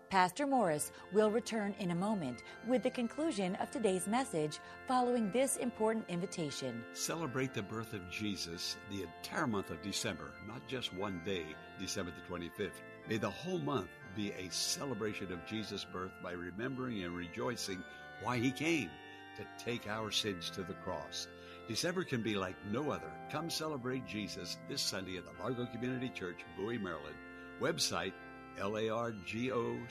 Pastor 0.09 0.45
Morris 0.45 0.91
will 1.13 1.31
return 1.31 1.73
in 1.79 1.91
a 1.91 1.95
moment 1.95 2.43
with 2.67 2.83
the 2.83 2.89
conclusion 2.89 3.55
of 3.55 3.71
today's 3.71 4.07
message 4.07 4.59
following 4.87 5.31
this 5.31 5.57
important 5.57 6.05
invitation. 6.09 6.83
Celebrate 6.93 7.53
the 7.53 7.63
birth 7.63 7.93
of 7.93 8.09
Jesus 8.09 8.77
the 8.91 9.01
entire 9.01 9.47
month 9.47 9.71
of 9.71 9.81
December, 9.81 10.31
not 10.47 10.65
just 10.67 10.93
one 10.93 11.21
day, 11.25 11.43
December 11.79 12.11
the 12.11 12.33
25th. 12.33 12.81
May 13.09 13.17
the 13.17 13.29
whole 13.29 13.57
month 13.59 13.89
be 14.15 14.31
a 14.31 14.49
celebration 14.51 15.31
of 15.33 15.45
Jesus' 15.45 15.85
birth 15.85 16.11
by 16.21 16.33
remembering 16.33 17.03
and 17.03 17.15
rejoicing 17.15 17.83
why 18.21 18.37
he 18.37 18.51
came 18.51 18.89
to 19.35 19.63
take 19.63 19.87
our 19.87 20.11
sins 20.11 20.49
to 20.51 20.63
the 20.63 20.73
cross. 20.73 21.27
December 21.67 22.03
can 22.03 22.21
be 22.21 22.35
like 22.35 22.55
no 22.71 22.91
other. 22.91 23.11
Come 23.31 23.49
celebrate 23.49 24.05
Jesus 24.07 24.57
this 24.69 24.81
Sunday 24.81 25.17
at 25.17 25.25
the 25.25 25.31
Largo 25.41 25.65
Community 25.65 26.09
Church, 26.09 26.41
Bowie, 26.57 26.77
Maryland. 26.77 27.15
Website 27.59 28.13
largocc.org. 28.59 29.87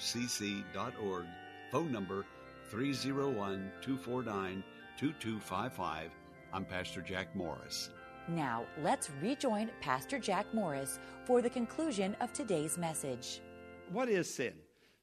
Phone 1.71 1.93
number 1.93 2.25
301 2.71 3.73
249 3.81 4.65
2255. 4.97 6.11
I'm 6.53 6.65
Pastor 6.65 7.01
Jack 7.01 7.35
Morris. 7.35 7.91
Now, 8.29 8.65
let's 8.83 9.11
rejoin 9.21 9.71
Pastor 9.81 10.19
Jack 10.19 10.47
Morris 10.55 10.99
for 11.27 11.43
the 11.43 11.51
conclusion 11.51 12.17
of 12.21 12.33
today's 12.33 12.79
message. 12.79 13.41
What 13.91 14.09
is 14.09 14.33
sin? 14.33 14.55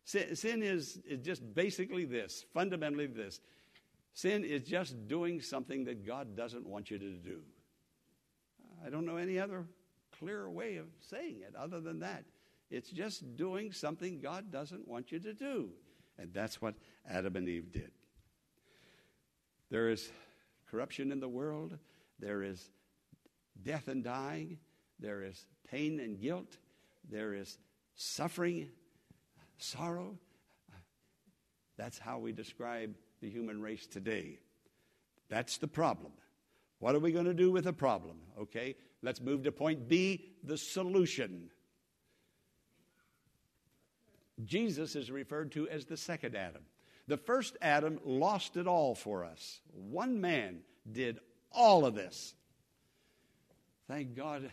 Sin, 0.05 0.35
sin 0.35 0.63
is, 0.63 0.99
is 1.07 1.19
just 1.19 1.53
basically 1.53 2.05
this, 2.05 2.45
fundamentally 2.53 3.05
this 3.05 3.39
Sin 4.13 4.43
is 4.43 4.63
just 4.63 5.07
doing 5.07 5.41
something 5.41 5.85
that 5.85 6.05
God 6.05 6.35
doesn't 6.35 6.65
want 6.65 6.91
you 6.91 6.97
to 6.99 7.11
do. 7.13 7.41
I 8.85 8.89
don't 8.89 9.05
know 9.05 9.17
any 9.17 9.39
other 9.39 9.65
clear 10.17 10.49
way 10.49 10.77
of 10.77 10.87
saying 11.09 11.41
it 11.47 11.55
other 11.55 11.79
than 11.79 11.99
that. 11.99 12.25
It's 12.69 12.89
just 12.89 13.35
doing 13.35 13.71
something 13.71 14.19
God 14.19 14.51
doesn't 14.51 14.87
want 14.87 15.11
you 15.11 15.19
to 15.19 15.33
do. 15.33 15.69
And 16.17 16.33
that's 16.33 16.61
what 16.61 16.75
Adam 17.09 17.35
and 17.35 17.47
Eve 17.47 17.71
did. 17.71 17.91
There 19.69 19.89
is 19.89 20.11
corruption 20.69 21.11
in 21.11 21.19
the 21.19 21.29
world, 21.29 21.77
there 22.19 22.43
is 22.43 22.69
death 23.63 23.87
and 23.87 24.03
dying, 24.03 24.57
there 24.99 25.23
is 25.23 25.45
pain 25.69 25.99
and 25.99 26.19
guilt, 26.19 26.57
there 27.09 27.33
is 27.33 27.57
suffering, 27.95 28.69
sorrow. 29.57 30.17
That's 31.77 31.97
how 31.97 32.19
we 32.19 32.31
describe 32.31 32.95
the 33.21 33.29
human 33.29 33.61
race 33.61 33.87
today. 33.87 34.39
That's 35.29 35.57
the 35.57 35.67
problem. 35.67 36.11
What 36.79 36.95
are 36.95 36.99
we 36.99 37.11
going 37.11 37.25
to 37.25 37.33
do 37.33 37.51
with 37.51 37.65
the 37.65 37.73
problem? 37.73 38.17
Okay, 38.39 38.75
let's 39.01 39.21
move 39.21 39.43
to 39.43 39.51
point 39.51 39.87
B 39.87 40.33
the 40.43 40.57
solution. 40.57 41.49
Jesus 44.43 44.95
is 44.95 45.11
referred 45.11 45.51
to 45.51 45.69
as 45.69 45.85
the 45.85 45.97
second 45.97 46.35
Adam. 46.35 46.63
The 47.07 47.17
first 47.17 47.57
Adam 47.61 47.99
lost 48.03 48.57
it 48.57 48.67
all 48.67 48.95
for 48.95 49.23
us. 49.23 49.61
One 49.73 50.19
man 50.19 50.61
did 50.91 51.19
all 51.51 51.85
of 51.85 51.93
this. 51.93 52.33
Thank 53.87 54.15
God 54.15 54.51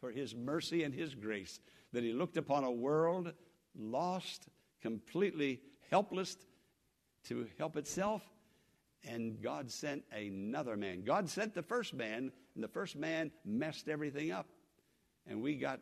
for 0.00 0.10
his 0.10 0.34
mercy 0.34 0.84
and 0.84 0.94
his 0.94 1.14
grace 1.14 1.60
that 1.92 2.04
he 2.04 2.12
looked 2.12 2.36
upon 2.36 2.64
a 2.64 2.70
world 2.70 3.32
lost, 3.76 4.46
completely 4.80 5.60
helpless 5.90 6.36
to 7.28 7.46
help 7.58 7.76
itself, 7.76 8.22
and 9.04 9.40
God 9.42 9.70
sent 9.70 10.04
another 10.12 10.76
man. 10.76 11.02
God 11.04 11.28
sent 11.28 11.54
the 11.54 11.62
first 11.62 11.94
man, 11.94 12.32
and 12.54 12.64
the 12.64 12.68
first 12.68 12.96
man 12.96 13.30
messed 13.44 13.88
everything 13.88 14.30
up, 14.30 14.46
and 15.26 15.42
we 15.42 15.56
got 15.56 15.80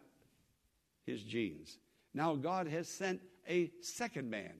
his 1.06 1.22
genes. 1.22 1.78
Now 2.14 2.34
God 2.34 2.68
has 2.68 2.88
sent 2.88 3.20
a 3.48 3.70
second 3.80 4.30
man 4.30 4.52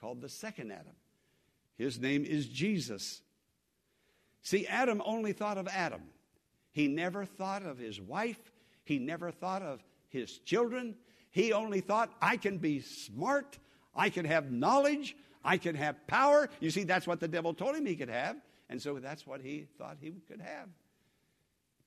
called 0.00 0.20
the 0.20 0.28
second 0.28 0.70
Adam. 0.70 0.94
His 1.76 1.98
name 1.98 2.24
is 2.24 2.46
Jesus. 2.46 3.22
See, 4.42 4.66
Adam 4.66 5.02
only 5.04 5.32
thought 5.32 5.58
of 5.58 5.68
Adam. 5.68 6.02
He 6.72 6.88
never 6.88 7.24
thought 7.24 7.62
of 7.62 7.78
his 7.78 8.00
wife. 8.00 8.52
He 8.84 8.98
never 8.98 9.30
thought 9.30 9.62
of 9.62 9.82
his 10.08 10.38
children. 10.38 10.94
He 11.30 11.52
only 11.52 11.80
thought, 11.80 12.12
I 12.20 12.36
can 12.36 12.58
be 12.58 12.80
smart. 12.80 13.58
I 13.94 14.10
can 14.10 14.24
have 14.24 14.50
knowledge. 14.50 15.16
I 15.46 15.58
can 15.58 15.76
have 15.76 16.06
power. 16.08 16.50
You 16.58 16.70
see, 16.70 16.82
that's 16.82 17.06
what 17.06 17.20
the 17.20 17.28
devil 17.28 17.54
told 17.54 17.76
him 17.76 17.86
he 17.86 17.94
could 17.94 18.10
have. 18.10 18.36
And 18.68 18.82
so 18.82 18.98
that's 18.98 19.24
what 19.24 19.40
he 19.40 19.68
thought 19.78 19.96
he 20.00 20.20
could 20.26 20.40
have. 20.40 20.68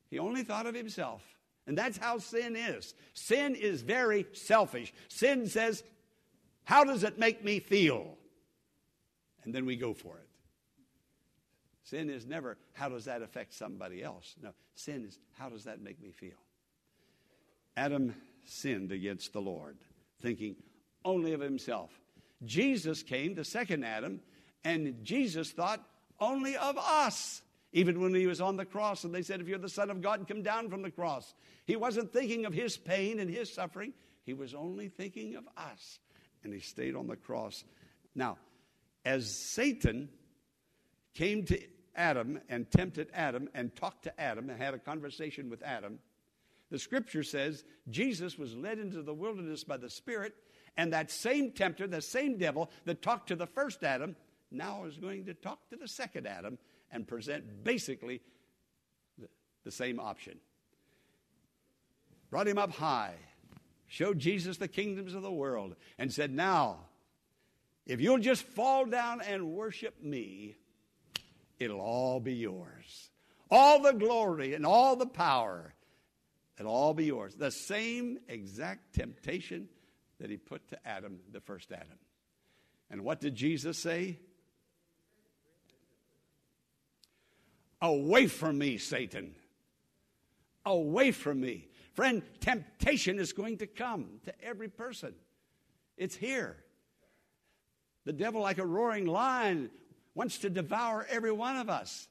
He 0.10 0.18
only 0.18 0.44
thought 0.44 0.66
of 0.66 0.74
himself. 0.74 1.22
And 1.68 1.78
that's 1.78 1.98
how 1.98 2.18
sin 2.20 2.56
is. 2.56 2.96
Sin 3.14 3.56
is 3.56 3.82
very 3.82 4.26
selfish. 4.32 4.94
Sin 5.10 5.48
says, 5.48 5.84
How 6.64 6.86
does 6.86 7.04
it 7.04 7.20
make 7.20 7.44
me 7.44 7.60
feel? 7.60 8.18
And 9.44 9.54
then 9.54 9.66
we 9.66 9.76
go 9.76 9.94
for 9.94 10.18
it. 10.18 10.28
Sin 11.84 12.10
is 12.10 12.26
never, 12.26 12.58
How 12.74 12.88
does 12.88 13.06
that 13.06 13.22
affect 13.22 13.54
somebody 13.54 14.02
else? 14.02 14.36
No, 14.42 14.52
sin 14.74 15.04
is, 15.06 15.20
How 15.38 15.50
does 15.50 15.66
that 15.66 15.82
make 15.82 16.02
me 16.02 16.12
feel? 16.12 16.40
Adam 17.76 18.16
sinned 18.46 18.92
against 18.94 19.34
the 19.34 19.42
Lord, 19.42 19.78
thinking 20.22 20.56
only 21.04 21.34
of 21.34 21.42
himself. 21.42 21.92
Jesus 22.46 23.04
came, 23.04 23.36
the 23.36 23.44
second 23.44 23.84
Adam, 23.84 24.22
and 24.64 25.04
Jesus 25.04 25.52
thought 25.52 25.84
only 26.20 26.56
of 26.56 26.78
us. 26.78 27.42
Even 27.72 28.02
when 28.02 28.16
he 28.16 28.26
was 28.26 28.42
on 28.42 28.58
the 28.58 28.66
cross, 28.66 29.04
and 29.04 29.14
they 29.14 29.22
said, 29.22 29.42
If 29.42 29.48
you're 29.48 29.60
the 29.60 29.70
Son 29.70 29.92
of 29.92 30.02
God, 30.02 30.28
come 30.28 30.42
down 30.42 30.70
from 30.70 30.82
the 30.82 30.90
cross. 30.90 31.36
He 31.66 31.76
wasn't 31.76 32.12
thinking 32.12 32.46
of 32.46 32.54
his 32.54 32.78
pain 32.78 33.20
and 33.20 33.30
his 33.30 33.54
suffering, 33.54 33.94
he 34.24 34.34
was 34.34 34.54
only 34.54 34.90
thinking 34.90 35.36
of 35.36 35.48
us. 35.56 36.00
And 36.44 36.54
he 36.54 36.60
stayed 36.62 36.96
on 36.96 37.08
the 37.08 37.16
cross. 37.16 37.64
Now, 38.16 38.38
as 39.06 39.30
Satan 39.30 40.10
came 41.14 41.46
to 41.46 41.60
Adam 41.96 42.40
and 42.50 42.70
tempted 42.72 43.10
Adam 43.14 43.50
and 43.54 43.76
talked 43.76 44.04
to 44.04 44.20
Adam 44.20 44.50
and 44.50 44.60
had 44.60 44.74
a 44.74 44.80
conversation 44.80 45.50
with 45.50 45.62
Adam, 45.64 46.00
the 46.72 46.80
scripture 46.80 47.24
says 47.24 47.64
Jesus 47.90 48.38
was 48.38 48.56
led 48.56 48.80
into 48.80 49.02
the 49.02 49.14
wilderness 49.14 49.64
by 49.64 49.78
the 49.78 49.90
Spirit, 49.90 50.34
and 50.80 50.94
that 50.94 51.12
same 51.12 51.52
tempter, 51.52 51.88
the 51.88 52.02
same 52.02 52.38
devil 52.38 52.72
that 52.86 53.02
talked 53.02 53.28
to 53.28 53.36
the 53.36 53.46
first 53.46 53.84
Adam, 53.84 54.16
now 54.50 54.86
is 54.86 54.96
going 54.96 55.26
to 55.26 55.34
talk 55.34 55.60
to 55.72 55.76
the 55.76 55.90
second 55.90 56.26
Adam 56.26 56.58
and 56.90 57.06
present 57.06 57.66
basically 57.66 58.22
the, 59.66 59.72
same 59.72 60.00
option. 60.00 60.40
Brought 62.32 62.48
him 62.48 62.58
up 62.58 62.72
high, 62.72 63.16
showed 63.88 64.20
Jesus 64.20 64.56
the 64.56 64.70
kingdoms 64.70 65.14
of 65.16 65.22
the 65.22 65.32
world, 65.32 65.76
and 65.98 66.14
said, 66.14 66.32
Now, 66.32 66.78
if 67.86 68.00
you'll 68.00 68.18
just 68.18 68.44
fall 68.44 68.86
down 68.86 69.20
and 69.20 69.52
worship 69.52 70.02
me, 70.02 70.56
it'll 71.60 71.82
all 71.82 72.22
be 72.22 72.36
yours. 72.36 73.10
All 73.52 73.82
the 73.82 73.92
glory 73.92 74.54
and 74.54 74.66
all 74.66 74.96
the 74.96 75.08
power, 75.08 75.74
it'll 76.58 76.72
all 76.72 76.94
be 76.94 77.06
yours. 77.06 77.36
The 77.36 77.52
same 77.52 78.20
exact 78.30 78.94
temptation 78.96 79.68
that 80.20 80.30
he 80.30 80.38
put 80.38 80.68
to 80.70 80.88
Adam, 80.88 81.20
the 81.32 81.42
first 81.42 81.72
Adam. 81.72 81.98
And 82.90 83.04
what 83.04 83.22
did 83.22 83.36
Jesus 83.36 83.78
say? 83.78 84.18
Away 87.82 88.28
from 88.28 88.58
me, 88.58 88.78
Satan. 88.78 89.36
Away 90.66 91.12
from 91.12 91.40
me. 91.40 91.68
Friend, 91.94 92.22
temptation 92.42 93.20
is 93.20 93.34
going 93.34 93.58
to 93.58 93.68
come 93.68 94.20
to 94.26 94.34
every 94.44 94.68
person. 94.68 95.14
It's 95.98 96.16
here. 96.16 96.58
The 98.06 98.14
devil, 98.14 98.42
like 98.42 98.58
a 98.58 98.66
roaring 98.66 99.06
lion, 99.06 99.70
wants 100.16 100.40
to 100.40 100.50
devour 100.50 101.06
every 101.10 101.32
one 101.32 101.58
of 101.58 101.70
us. 101.70 102.08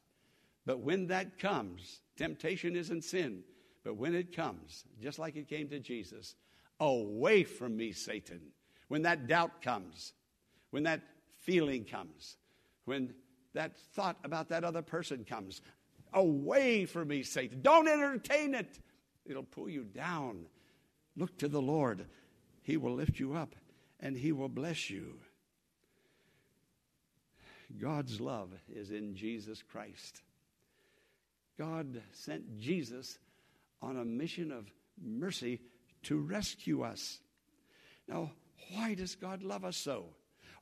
But 0.65 0.81
when 0.81 1.09
that 1.09 1.39
comes, 1.39 2.01
temptation 2.17 2.77
isn't 2.77 3.05
sin. 3.05 3.43
But 3.85 3.97
when 3.97 4.15
it 4.15 4.35
comes, 4.35 4.85
just 5.01 5.19
like 5.19 5.37
it 5.37 5.49
came 5.49 5.69
to 5.69 5.81
Jesus, 5.81 6.35
away 6.81 7.45
from 7.45 7.77
me, 7.77 7.93
Satan. 7.93 8.41
When 8.89 9.03
that 9.03 9.27
doubt 9.27 9.63
comes, 9.63 10.13
when 10.71 10.85
that 10.85 11.03
feeling 11.41 11.85
comes, 11.85 12.37
when 12.85 13.15
that 13.55 13.77
thought 13.95 14.17
about 14.25 14.51
that 14.51 14.65
other 14.65 14.83
person 14.83 15.25
comes. 15.25 15.61
Away 16.13 16.87
from 16.87 17.09
me, 17.09 17.23
Satan. 17.23 17.61
Don't 17.61 17.89
entertain 17.89 18.55
it. 18.55 18.79
It'll 19.27 19.43
pull 19.43 19.69
you 19.69 19.85
down. 19.85 20.47
Look 21.17 21.37
to 21.39 21.49
the 21.49 21.61
Lord. 21.61 22.07
He 22.63 22.77
will 22.77 22.95
lift 22.95 23.19
you 23.19 23.35
up 23.35 23.55
and 24.01 24.17
He 24.17 24.33
will 24.33 24.49
bless 24.49 24.89
you. 24.89 25.19
God's 27.81 28.21
love 28.21 28.51
is 28.73 28.91
in 28.91 29.15
Jesus 29.15 29.63
Christ. 29.63 30.23
God 31.59 32.01
sent 32.13 32.59
Jesus 32.59 33.19
on 33.83 33.99
a 33.99 34.05
mission 34.05 34.53
of 34.53 34.71
mercy 35.03 35.61
to 36.09 36.19
rescue 36.19 36.83
us. 36.83 37.21
Now, 38.09 38.33
why 38.73 38.95
does 38.95 39.15
God 39.15 39.43
love 39.43 39.63
us 39.65 39.77
so? 39.77 40.07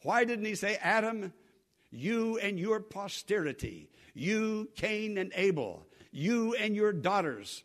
Why 0.03 0.25
didn't 0.25 0.45
He 0.45 0.57
say, 0.57 0.77
Adam, 0.83 1.33
you 1.91 2.39
and 2.39 2.59
your 2.59 2.81
posterity, 2.81 3.89
you, 4.13 4.69
Cain 4.75 5.19
and 5.19 5.33
Abel, 5.37 5.87
you 6.11 6.55
and 6.55 6.75
your 6.75 6.93
daughters, 6.93 7.63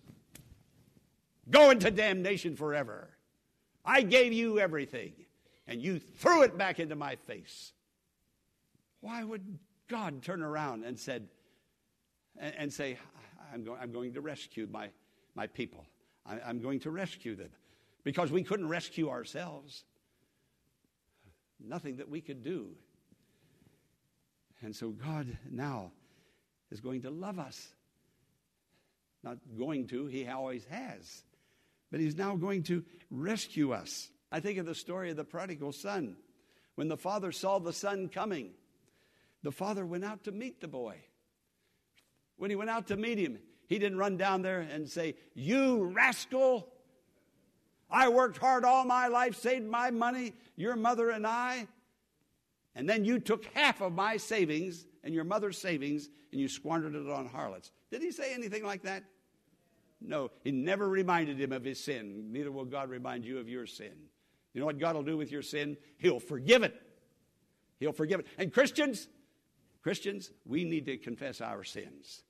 go 1.49 1.71
into 1.71 1.89
damnation 1.89 2.55
forever. 2.55 3.09
I 3.83 4.03
gave 4.03 4.31
you 4.31 4.59
everything, 4.59 5.13
and 5.65 5.81
you 5.81 5.97
threw 5.97 6.43
it 6.43 6.57
back 6.57 6.79
into 6.79 6.95
my 6.95 7.15
face. 7.15 7.73
Why 8.99 9.23
would 9.23 9.57
God 9.87 10.21
turn 10.21 10.43
around 10.43 10.83
and 10.83 10.99
said 10.99 11.27
and, 12.39 12.71
say, 12.71 12.97
I'm, 13.51 13.67
I'm, 13.81 13.91
going 13.91 14.13
to 14.13 14.21
rescue 14.21 14.67
my, 14.71 14.89
my 15.35 15.47
people. 15.47 15.85
I'm 16.25 16.59
going 16.59 16.79
to 16.81 16.91
rescue 16.91 17.35
them. 17.35 17.49
Because 18.03 18.31
we 18.31 18.43
couldn't 18.43 18.67
rescue 18.67 19.09
ourselves. 19.09 19.83
Nothing 21.59 21.97
that 21.97 22.09
we 22.09 22.21
could 22.21 22.43
do. 22.43 22.69
And 24.61 24.75
so 24.75 24.89
God 24.89 25.37
now 25.49 25.91
is 26.71 26.81
going 26.81 27.03
to 27.03 27.09
love 27.09 27.39
us. 27.39 27.67
Not 29.23 29.37
going 29.57 29.87
to, 29.87 30.07
He 30.07 30.27
always 30.27 30.65
has. 30.65 31.23
But 31.91 31.99
He's 31.99 32.15
now 32.15 32.35
going 32.35 32.63
to 32.63 32.83
rescue 33.09 33.71
us. 33.71 34.09
I 34.31 34.39
think 34.39 34.57
of 34.57 34.65
the 34.65 34.75
story 34.75 35.11
of 35.11 35.17
the 35.17 35.23
prodigal 35.23 35.73
son. 35.73 36.15
When 36.75 36.87
the 36.87 36.97
father 36.97 37.31
saw 37.31 37.59
the 37.59 37.73
son 37.73 38.07
coming, 38.07 38.51
the 39.43 39.51
father 39.51 39.85
went 39.85 40.05
out 40.05 40.23
to 40.23 40.31
meet 40.31 40.61
the 40.61 40.67
boy. 40.67 40.97
When 42.37 42.49
he 42.49 42.55
went 42.55 42.69
out 42.69 42.87
to 42.87 42.97
meet 42.97 43.19
him, 43.19 43.37
he 43.67 43.77
didn't 43.77 43.97
run 43.97 44.17
down 44.17 44.41
there 44.41 44.61
and 44.61 44.89
say, 44.89 45.15
You 45.33 45.83
rascal! 45.83 46.67
I 47.91 48.10
worked 48.10 48.38
hard 48.38 48.63
all 48.63 48.86
my 48.86 49.08
life, 49.08 49.36
saved 49.36 49.65
my 49.65 49.91
money, 49.91 50.34
your 50.56 50.75
mother 50.75 51.10
and 51.10 51.27
I. 51.27 51.67
And 52.75 52.89
then 52.89 53.04
you 53.04 53.19
took 53.19 53.45
half 53.54 53.82
of 53.82 53.93
my 53.93 54.17
savings 54.17 54.86
and 55.04 55.13
your 55.13 55.25
mother's 55.25 55.58
savings 55.58 56.10
and 56.32 56.39
you 56.39 56.47
squandered 56.47 56.95
it 56.95 57.10
on 57.10 57.27
harlots. 57.27 57.71
Did 57.91 58.01
he 58.01 58.12
say 58.12 58.34
anything 58.34 58.63
like 58.63 58.84
that? 58.84 59.04
No, 59.99 60.32
he 60.43 60.51
never 60.51 60.88
reminded 60.88 61.39
him 61.39 61.51
of 61.51 61.63
his 61.63 61.84
sin. 61.84 62.32
Neither 62.32 62.51
will 62.51 62.65
God 62.65 62.89
remind 62.89 63.25
you 63.25 63.38
of 63.38 63.49
your 63.49 63.67
sin. 63.67 63.93
You 64.54 64.60
know 64.60 64.65
what 64.65 64.80
God 64.80 64.95
will 64.95 65.04
do 65.04 65.17
with 65.17 65.32
your 65.32 65.41
sin? 65.41 65.77
He'll 65.97 66.19
forgive 66.19 66.63
it. 66.63 66.82
He'll 67.80 67.93
forgive 67.93 68.19
it. 68.19 68.27
And 68.38 68.51
Christians, 68.51 69.08
Christians, 69.82 70.32
we 70.45 70.63
need 70.63 70.86
to 70.88 70.97
confess 70.97 71.41
our 71.41 71.63
sins. 71.63 72.23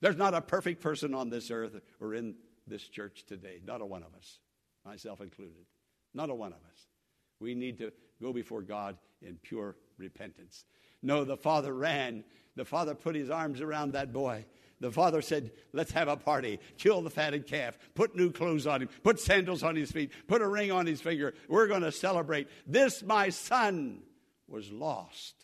There's 0.00 0.16
not 0.16 0.34
a 0.34 0.40
perfect 0.40 0.80
person 0.80 1.14
on 1.14 1.30
this 1.30 1.50
earth 1.50 1.80
or 2.00 2.14
in 2.14 2.34
this 2.66 2.82
church 2.88 3.24
today. 3.26 3.60
Not 3.64 3.80
a 3.80 3.86
one 3.86 4.02
of 4.02 4.14
us, 4.14 4.38
myself 4.84 5.20
included. 5.20 5.66
Not 6.14 6.30
a 6.30 6.34
one 6.34 6.52
of 6.52 6.58
us. 6.58 6.86
We 7.40 7.54
need 7.54 7.78
to 7.78 7.92
go 8.20 8.32
before 8.32 8.62
God 8.62 8.96
in 9.20 9.36
pure 9.42 9.76
repentance. 9.98 10.64
No, 11.02 11.24
the 11.24 11.36
father 11.36 11.74
ran. 11.74 12.24
The 12.54 12.64
father 12.64 12.94
put 12.94 13.14
his 13.14 13.30
arms 13.30 13.60
around 13.60 13.92
that 13.92 14.12
boy. 14.12 14.44
The 14.80 14.90
father 14.90 15.22
said, 15.22 15.52
Let's 15.72 15.92
have 15.92 16.08
a 16.08 16.16
party. 16.16 16.58
Kill 16.76 17.02
the 17.02 17.10
fatted 17.10 17.46
calf. 17.46 17.78
Put 17.94 18.16
new 18.16 18.30
clothes 18.30 18.66
on 18.66 18.82
him. 18.82 18.88
Put 19.02 19.20
sandals 19.20 19.62
on 19.62 19.76
his 19.76 19.90
feet. 19.90 20.10
Put 20.26 20.42
a 20.42 20.48
ring 20.48 20.72
on 20.72 20.86
his 20.86 21.00
finger. 21.00 21.34
We're 21.48 21.68
going 21.68 21.82
to 21.82 21.92
celebrate. 21.92 22.48
This, 22.66 23.02
my 23.02 23.30
son, 23.30 24.02
was 24.48 24.70
lost. 24.70 25.34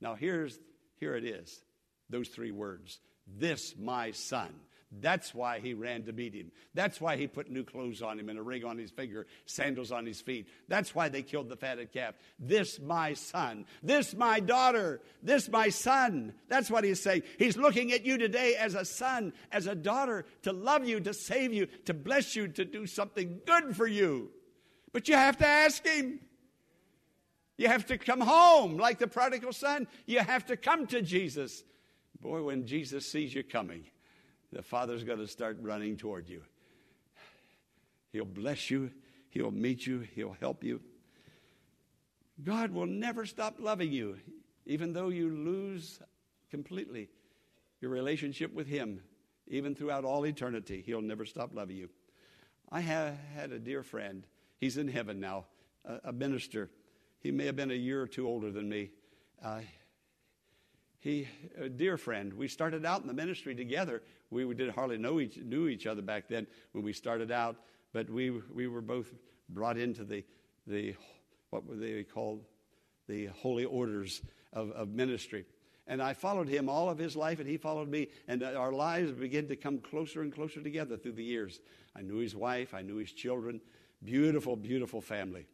Now, 0.00 0.14
here's, 0.14 0.58
here 0.96 1.14
it 1.14 1.24
is 1.24 1.62
those 2.10 2.28
three 2.28 2.50
words. 2.50 3.00
This, 3.26 3.74
my 3.78 4.12
son. 4.12 4.54
That's 4.90 5.34
why 5.34 5.60
he 5.60 5.74
ran 5.74 6.04
to 6.04 6.12
meet 6.12 6.32
him. 6.32 6.50
That's 6.72 6.98
why 6.98 7.16
he 7.16 7.26
put 7.26 7.50
new 7.50 7.62
clothes 7.62 8.00
on 8.00 8.18
him 8.18 8.30
and 8.30 8.38
a 8.38 8.42
ring 8.42 8.64
on 8.64 8.78
his 8.78 8.90
finger, 8.90 9.26
sandals 9.44 9.92
on 9.92 10.06
his 10.06 10.22
feet. 10.22 10.48
That's 10.66 10.94
why 10.94 11.10
they 11.10 11.22
killed 11.22 11.50
the 11.50 11.56
fatted 11.56 11.92
calf. 11.92 12.14
This 12.38 12.80
my 12.80 13.12
son. 13.12 13.66
This 13.82 14.14
my 14.14 14.40
daughter. 14.40 15.02
This 15.22 15.50
my 15.50 15.68
son. 15.68 16.32
That's 16.48 16.70
what 16.70 16.84
he's 16.84 17.02
saying. 17.02 17.22
He's 17.38 17.58
looking 17.58 17.92
at 17.92 18.06
you 18.06 18.16
today 18.16 18.56
as 18.56 18.74
a 18.74 18.84
son, 18.84 19.34
as 19.52 19.66
a 19.66 19.74
daughter, 19.74 20.24
to 20.42 20.52
love 20.52 20.86
you, 20.86 21.00
to 21.00 21.12
save 21.12 21.52
you, 21.52 21.66
to 21.84 21.92
bless 21.92 22.34
you, 22.34 22.48
to 22.48 22.64
do 22.64 22.86
something 22.86 23.40
good 23.46 23.76
for 23.76 23.86
you. 23.86 24.30
But 24.92 25.06
you 25.06 25.16
have 25.16 25.36
to 25.38 25.46
ask 25.46 25.86
him. 25.86 26.20
You 27.58 27.68
have 27.68 27.84
to 27.86 27.98
come 27.98 28.22
home 28.22 28.78
like 28.78 28.98
the 28.98 29.08
prodigal 29.08 29.52
son. 29.52 29.86
You 30.06 30.20
have 30.20 30.46
to 30.46 30.56
come 30.56 30.86
to 30.86 31.02
Jesus. 31.02 31.62
Boy, 32.20 32.42
when 32.42 32.66
Jesus 32.66 33.06
sees 33.06 33.34
you 33.34 33.44
coming, 33.44 33.84
the 34.52 34.62
Father's 34.62 35.04
going 35.04 35.18
to 35.18 35.26
start 35.26 35.58
running 35.60 35.96
toward 35.96 36.28
you. 36.28 36.42
He'll 38.12 38.24
bless 38.24 38.70
you, 38.70 38.90
He'll 39.30 39.50
meet 39.50 39.86
you, 39.86 40.00
He'll 40.14 40.36
help 40.40 40.64
you. 40.64 40.80
God 42.42 42.70
will 42.70 42.86
never 42.86 43.26
stop 43.26 43.56
loving 43.58 43.92
you, 43.92 44.18
even 44.66 44.92
though 44.92 45.08
you 45.08 45.28
lose 45.28 46.00
completely 46.50 47.08
your 47.80 47.90
relationship 47.90 48.54
with 48.54 48.66
Him, 48.66 49.00
even 49.48 49.74
throughout 49.74 50.04
all 50.04 50.24
eternity. 50.26 50.82
He'll 50.84 51.02
never 51.02 51.26
stop 51.26 51.54
loving 51.54 51.76
you. 51.76 51.88
I 52.70 52.80
have 52.80 53.16
had 53.34 53.52
a 53.52 53.58
dear 53.58 53.82
friend, 53.82 54.26
he's 54.58 54.76
in 54.76 54.88
heaven 54.88 55.20
now, 55.20 55.46
a, 56.04 56.12
minister. 56.12 56.70
He 57.20 57.30
may 57.30 57.46
have 57.46 57.56
been 57.56 57.70
a 57.70 57.74
year 57.74 58.02
or 58.02 58.06
two 58.06 58.26
older 58.26 58.50
than 58.50 58.68
me. 58.68 58.90
Uh, 59.42 59.60
he, 61.00 61.28
a 61.56 61.68
dear 61.68 61.96
friend, 61.96 62.32
we 62.34 62.48
started 62.48 62.84
out 62.84 63.02
in 63.02 63.06
the 63.06 63.14
ministry 63.14 63.54
together. 63.54 64.02
We 64.30 64.44
didn't 64.54 64.74
hardly 64.74 64.98
know 64.98 65.20
each, 65.20 65.38
knew 65.38 65.68
each 65.68 65.86
other 65.86 66.02
back 66.02 66.28
then 66.28 66.46
when 66.72 66.84
we 66.84 66.92
started 66.92 67.30
out, 67.30 67.56
but 67.92 68.10
we, 68.10 68.30
we 68.52 68.66
were 68.66 68.80
both 68.80 69.12
brought 69.48 69.78
into 69.78 70.04
the, 70.04 70.24
the 70.66 70.94
what 71.50 71.64
were 71.64 71.76
they 71.76 72.02
called? 72.02 72.44
The 73.06 73.26
holy 73.26 73.64
orders 73.64 74.20
of, 74.52 74.70
of 74.72 74.88
ministry. 74.88 75.46
And 75.86 76.02
I 76.02 76.12
followed 76.12 76.48
him 76.48 76.68
all 76.68 76.90
of 76.90 76.98
his 76.98 77.16
life, 77.16 77.38
and 77.40 77.48
he 77.48 77.56
followed 77.56 77.88
me. 77.88 78.08
And 78.26 78.42
our 78.42 78.72
lives 78.72 79.12
began 79.12 79.48
to 79.48 79.56
come 79.56 79.78
closer 79.78 80.20
and 80.20 80.34
closer 80.34 80.60
together 80.60 80.98
through 80.98 81.12
the 81.12 81.24
years. 81.24 81.60
I 81.96 82.02
knew 82.02 82.18
his 82.18 82.36
wife, 82.36 82.74
I 82.74 82.82
knew 82.82 82.96
his 82.96 83.12
children. 83.12 83.60
Beautiful, 84.04 84.54
beautiful 84.54 85.00
family. 85.00 85.46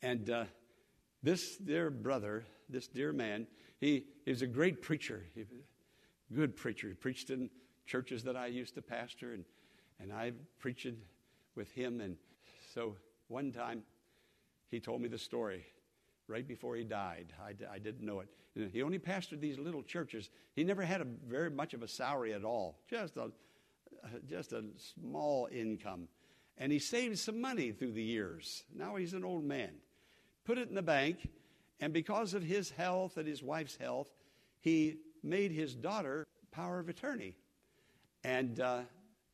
And 0.00 0.30
uh, 0.30 0.44
this 1.22 1.56
dear 1.56 1.90
brother, 1.90 2.44
this 2.68 2.88
dear 2.88 3.12
man, 3.12 3.46
he, 3.80 4.04
he 4.24 4.30
was 4.30 4.42
a 4.42 4.46
great 4.46 4.82
preacher, 4.82 5.24
he 5.34 5.44
good 6.34 6.56
preacher. 6.56 6.88
He 6.88 6.94
preached 6.94 7.30
in 7.30 7.50
churches 7.86 8.24
that 8.24 8.36
I 8.36 8.46
used 8.46 8.74
to 8.74 8.82
pastor, 8.82 9.34
and, 9.34 9.44
and 10.00 10.12
I 10.12 10.32
preached 10.58 10.88
with 11.54 11.70
him. 11.72 12.00
And 12.00 12.16
so 12.74 12.96
one 13.28 13.52
time 13.52 13.82
he 14.70 14.80
told 14.80 15.00
me 15.00 15.08
the 15.08 15.18
story 15.18 15.64
right 16.28 16.46
before 16.46 16.76
he 16.76 16.84
died. 16.84 17.32
I, 17.40 17.74
I 17.74 17.78
didn't 17.78 18.04
know 18.04 18.20
it. 18.20 18.28
He 18.72 18.82
only 18.82 18.98
pastored 18.98 19.40
these 19.40 19.58
little 19.58 19.82
churches. 19.82 20.30
He 20.54 20.64
never 20.64 20.82
had 20.82 21.00
a 21.00 21.06
very 21.28 21.50
much 21.50 21.74
of 21.74 21.82
a 21.82 21.88
salary 21.88 22.32
at 22.32 22.42
all, 22.42 22.78
just 22.88 23.16
a, 23.16 23.30
just 24.28 24.52
a 24.52 24.64
small 24.76 25.48
income. 25.52 26.08
And 26.58 26.72
he 26.72 26.78
saved 26.78 27.18
some 27.18 27.40
money 27.40 27.70
through 27.72 27.92
the 27.92 28.02
years. 28.02 28.64
Now 28.74 28.96
he's 28.96 29.12
an 29.12 29.24
old 29.24 29.44
man. 29.44 29.72
Put 30.46 30.56
it 30.56 30.68
in 30.68 30.74
the 30.74 30.82
bank 30.82 31.28
and 31.80 31.92
because 31.92 32.34
of 32.34 32.42
his 32.42 32.70
health 32.70 33.16
and 33.16 33.26
his 33.26 33.42
wife's 33.42 33.76
health, 33.76 34.10
he 34.60 34.96
made 35.22 35.52
his 35.52 35.74
daughter 35.74 36.26
power 36.50 36.78
of 36.78 36.88
attorney. 36.88 37.36
And 38.24 38.60
uh, 38.60 38.80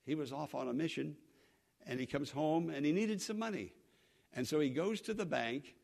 he 0.05 0.15
was 0.15 0.33
off 0.33 0.55
on 0.55 0.69
a 0.69 0.73
mission, 0.73 1.17
and 1.87 1.99
he 2.01 2.07
comes 2.07 2.31
home 2.31 2.71
and 2.71 2.85
he 2.85 2.93
needed 2.93 3.21
some 3.21 3.39
money. 3.39 3.73
And 4.35 4.47
so 4.47 4.61
he 4.61 4.71
goes 4.71 5.01
to 5.03 5.15
the 5.15 5.27
bank, 5.27 5.75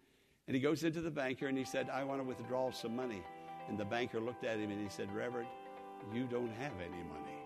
and 0.49 0.55
he 0.55 0.61
goes 0.61 0.83
into 0.83 1.03
the 1.03 1.11
banker 1.11 1.47
and 1.47 1.59
he 1.59 1.64
said, 1.64 1.90
I 1.90 2.03
want 2.05 2.21
to 2.21 2.25
withdraw 2.25 2.73
some 2.73 2.97
money. 2.97 3.23
And 3.68 3.77
the 3.77 3.85
banker 3.85 4.18
looked 4.18 4.44
at 4.44 4.59
him 4.59 4.71
and 4.71 4.83
he 4.83 4.88
said, 4.88 5.14
Reverend, 5.14 5.49
you 6.14 6.25
don't 6.25 6.53
have 6.53 6.73
any 6.81 7.03
money. 7.05 7.37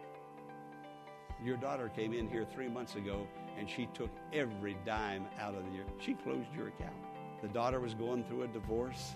Your 1.44 1.56
daughter 1.56 1.88
came 1.88 2.12
in 2.12 2.28
here 2.28 2.44
three 2.44 2.68
months 2.68 2.94
ago 2.94 3.26
and 3.58 3.68
she 3.68 3.88
took 3.92 4.10
every 4.32 4.76
dime 4.86 5.26
out 5.40 5.56
of 5.56 5.64
your, 5.74 5.84
she 6.00 6.14
closed 6.14 6.46
your 6.56 6.68
account. 6.68 6.94
The 7.42 7.48
daughter 7.48 7.80
was 7.80 7.92
going 7.94 8.22
through 8.24 8.42
a 8.44 8.48
divorce. 8.48 9.12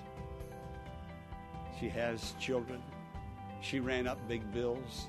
She 1.79 1.89
has 1.91 2.35
children. 2.41 2.83
She 3.61 3.81
ran 3.81 4.07
up 4.07 4.19
big 4.29 4.53
bills. 4.53 5.07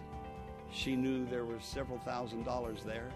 She 0.71 0.95
knew 0.95 1.25
there 1.25 1.45
was 1.45 1.63
several 1.63 1.97
thousand 1.99 2.43
dollars 2.43 2.83
there. 2.85 3.09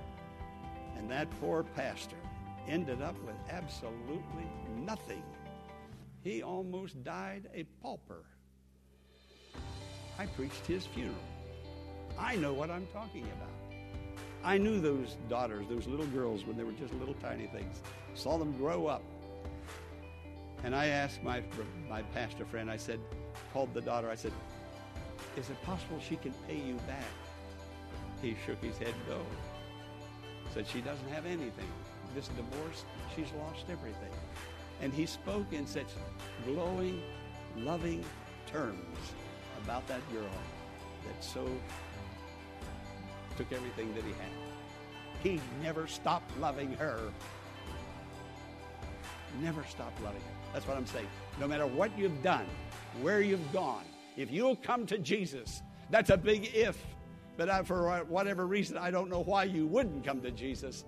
And 0.98 1.10
that 1.12 1.28
poor 1.40 1.64
pastor 1.64 2.18
ended 2.68 3.02
up 3.02 3.16
with 3.24 3.36
absolutely 3.50 4.48
nothing. 4.76 5.24
He 6.24 6.42
almost 6.42 7.04
died 7.04 7.50
a 7.54 7.64
pauper. 7.82 8.24
I 10.18 10.26
preached 10.26 10.66
his 10.66 10.86
funeral. 10.86 11.16
I 12.20 12.36
know 12.36 12.54
what 12.54 12.70
I'm 12.70 12.88
talking 12.94 13.24
about. 13.24 13.50
I 14.44 14.58
knew 14.58 14.80
those 14.80 15.18
daughters, 15.30 15.66
those 15.70 15.88
little 15.88 16.06
girls, 16.08 16.46
when 16.46 16.58
they 16.58 16.64
were 16.64 16.72
just 16.74 16.94
little 16.96 17.16
tiny 17.16 17.48
things. 17.48 17.82
Saw 18.16 18.38
them 18.38 18.58
grow 18.58 18.88
up. 18.88 19.04
And 20.64 20.76
I 20.76 20.88
asked 20.88 21.24
my, 21.24 21.42
my 21.90 22.02
pastor 22.14 22.46
friend, 22.46 22.70
I 22.70 22.78
said, 22.78 23.00
called 23.52 23.74
the 23.74 23.82
daughter, 23.82 24.10
I 24.10 24.16
said, 24.16 24.32
is 25.38 25.50
it 25.50 25.62
possible 25.64 26.00
she 26.00 26.18
can 26.18 26.34
pay 26.48 26.58
you 26.58 26.76
back? 26.88 27.06
He 28.22 28.36
shook 28.46 28.62
his 28.64 28.78
head 28.78 28.94
no. 29.08 29.18
Said 30.54 30.68
she 30.68 30.82
doesn't 30.82 31.08
have 31.10 31.26
anything. 31.26 31.68
This 32.14 32.28
divorce, 32.30 32.86
she's 33.16 33.32
lost 33.40 33.66
everything. 33.70 34.12
And 34.82 34.94
he 34.94 35.06
spoke 35.06 35.52
in 35.54 35.66
such 35.66 35.88
glowing, 36.46 37.02
loving 37.58 38.04
terms 38.48 39.14
about 39.64 39.88
that 39.88 40.02
girl 40.12 40.30
that 41.06 41.24
so 41.24 41.48
took 43.38 43.52
everything 43.52 43.94
that 43.96 44.04
he 44.04 44.12
had. 44.12 44.32
He 45.24 45.40
never 45.62 45.88
stopped 45.88 46.38
loving 46.40 46.74
her. 46.74 47.00
Never 49.42 49.64
stopped 49.64 50.02
loving 50.04 50.22
her. 50.22 50.41
That's 50.54 50.68
what 50.68 50.78
I'm 50.78 50.86
saying. 50.86 51.08
No 51.40 51.48
matter 51.48 51.68
what 51.68 51.98
you've 51.98 52.22
done, 52.22 52.46
where 53.02 53.22
you've 53.22 53.52
gone, 53.54 53.84
if 54.18 54.32
you'll 54.32 54.58
come 54.58 54.86
to 54.88 54.98
Jesus, 54.98 55.62
that's 55.90 56.10
a 56.10 56.18
big 56.18 56.54
if. 56.54 56.78
But 57.38 57.50
I, 57.50 57.64
for 57.64 58.04
whatever 58.10 58.46
reason, 58.46 58.78
I 58.78 58.92
don't 58.92 59.10
know 59.10 59.24
why 59.24 59.46
you 59.46 59.66
wouldn't 59.66 60.06
come 60.06 60.22
to 60.22 60.32
Jesus 60.32 60.86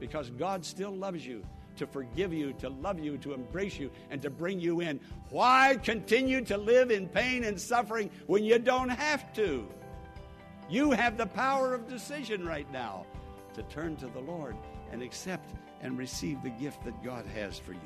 because 0.00 0.30
God 0.30 0.64
still 0.64 0.94
loves 0.94 1.24
you 1.24 1.44
to 1.76 1.86
forgive 1.86 2.32
you, 2.32 2.52
to 2.54 2.68
love 2.68 2.98
you, 2.98 3.16
to 3.18 3.32
embrace 3.32 3.78
you, 3.78 3.90
and 4.10 4.22
to 4.22 4.30
bring 4.30 4.60
you 4.60 4.80
in. 4.80 5.00
Why 5.30 5.78
continue 5.82 6.44
to 6.44 6.56
live 6.56 6.90
in 6.90 7.08
pain 7.08 7.44
and 7.44 7.60
suffering 7.60 8.10
when 8.26 8.44
you 8.44 8.58
don't 8.58 8.90
have 8.90 9.32
to? 9.34 9.66
You 10.68 10.92
have 10.92 11.16
the 11.16 11.26
power 11.26 11.74
of 11.74 11.88
decision 11.88 12.46
right 12.46 12.70
now 12.72 13.06
to 13.54 13.62
turn 13.64 13.96
to 13.96 14.06
the 14.06 14.20
Lord 14.20 14.56
and 14.92 15.02
accept 15.02 15.54
and 15.82 15.98
receive 15.98 16.42
the 16.42 16.50
gift 16.50 16.84
that 16.84 17.02
God 17.02 17.26
has 17.34 17.58
for 17.58 17.72
you. 17.72 17.80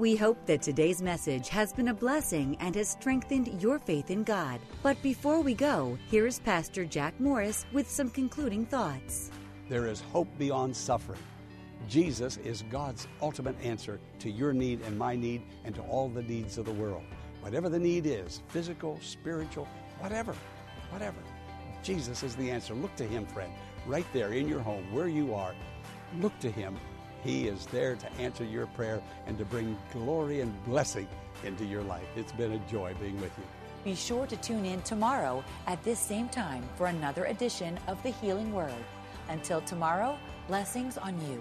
We 0.00 0.16
hope 0.16 0.46
that 0.46 0.62
today's 0.62 1.02
message 1.02 1.50
has 1.50 1.74
been 1.74 1.88
a 1.88 1.92
blessing 1.92 2.56
and 2.60 2.74
has 2.74 2.88
strengthened 2.88 3.60
your 3.60 3.78
faith 3.78 4.10
in 4.10 4.24
God. 4.24 4.58
But 4.82 4.96
before 5.02 5.42
we 5.42 5.52
go, 5.52 5.98
here 6.08 6.26
is 6.26 6.40
Pastor 6.40 6.86
Jack 6.86 7.20
Morris 7.20 7.66
with 7.70 7.86
some 7.86 8.08
concluding 8.08 8.64
thoughts. 8.64 9.30
There 9.68 9.86
is 9.86 10.00
hope 10.00 10.28
beyond 10.38 10.74
suffering. 10.74 11.20
Jesus 11.86 12.38
is 12.38 12.64
God's 12.70 13.08
ultimate 13.20 13.56
answer 13.62 14.00
to 14.20 14.30
your 14.30 14.54
need 14.54 14.80
and 14.86 14.96
my 14.96 15.14
need 15.14 15.42
and 15.66 15.74
to 15.74 15.82
all 15.82 16.08
the 16.08 16.22
needs 16.22 16.56
of 16.56 16.64
the 16.64 16.72
world. 16.72 17.04
Whatever 17.42 17.68
the 17.68 17.78
need 17.78 18.06
is 18.06 18.40
physical, 18.48 18.98
spiritual, 19.02 19.68
whatever, 19.98 20.34
whatever. 20.88 21.18
Jesus 21.82 22.22
is 22.22 22.34
the 22.36 22.50
answer. 22.50 22.72
Look 22.72 22.96
to 22.96 23.04
Him, 23.04 23.26
friend, 23.26 23.52
right 23.86 24.06
there 24.14 24.32
in 24.32 24.48
your 24.48 24.60
home, 24.60 24.90
where 24.94 25.08
you 25.08 25.34
are. 25.34 25.54
Look 26.20 26.38
to 26.38 26.50
Him 26.50 26.78
he 27.22 27.48
is 27.48 27.66
there 27.66 27.96
to 27.96 28.12
answer 28.14 28.44
your 28.44 28.66
prayer 28.66 29.00
and 29.26 29.36
to 29.38 29.44
bring 29.44 29.76
glory 29.92 30.40
and 30.40 30.64
blessing 30.64 31.08
into 31.44 31.64
your 31.64 31.82
life. 31.82 32.06
It's 32.16 32.32
been 32.32 32.52
a 32.52 32.58
joy 32.70 32.94
being 33.00 33.20
with 33.20 33.32
you. 33.38 33.44
Be 33.84 33.94
sure 33.94 34.26
to 34.26 34.36
tune 34.36 34.66
in 34.66 34.82
tomorrow 34.82 35.42
at 35.66 35.82
this 35.82 35.98
same 35.98 36.28
time 36.28 36.62
for 36.76 36.86
another 36.86 37.24
edition 37.24 37.78
of 37.86 38.02
the 38.02 38.10
Healing 38.10 38.52
Word. 38.52 38.72
Until 39.28 39.60
tomorrow, 39.62 40.18
blessings 40.48 40.98
on 40.98 41.18
you. 41.30 41.40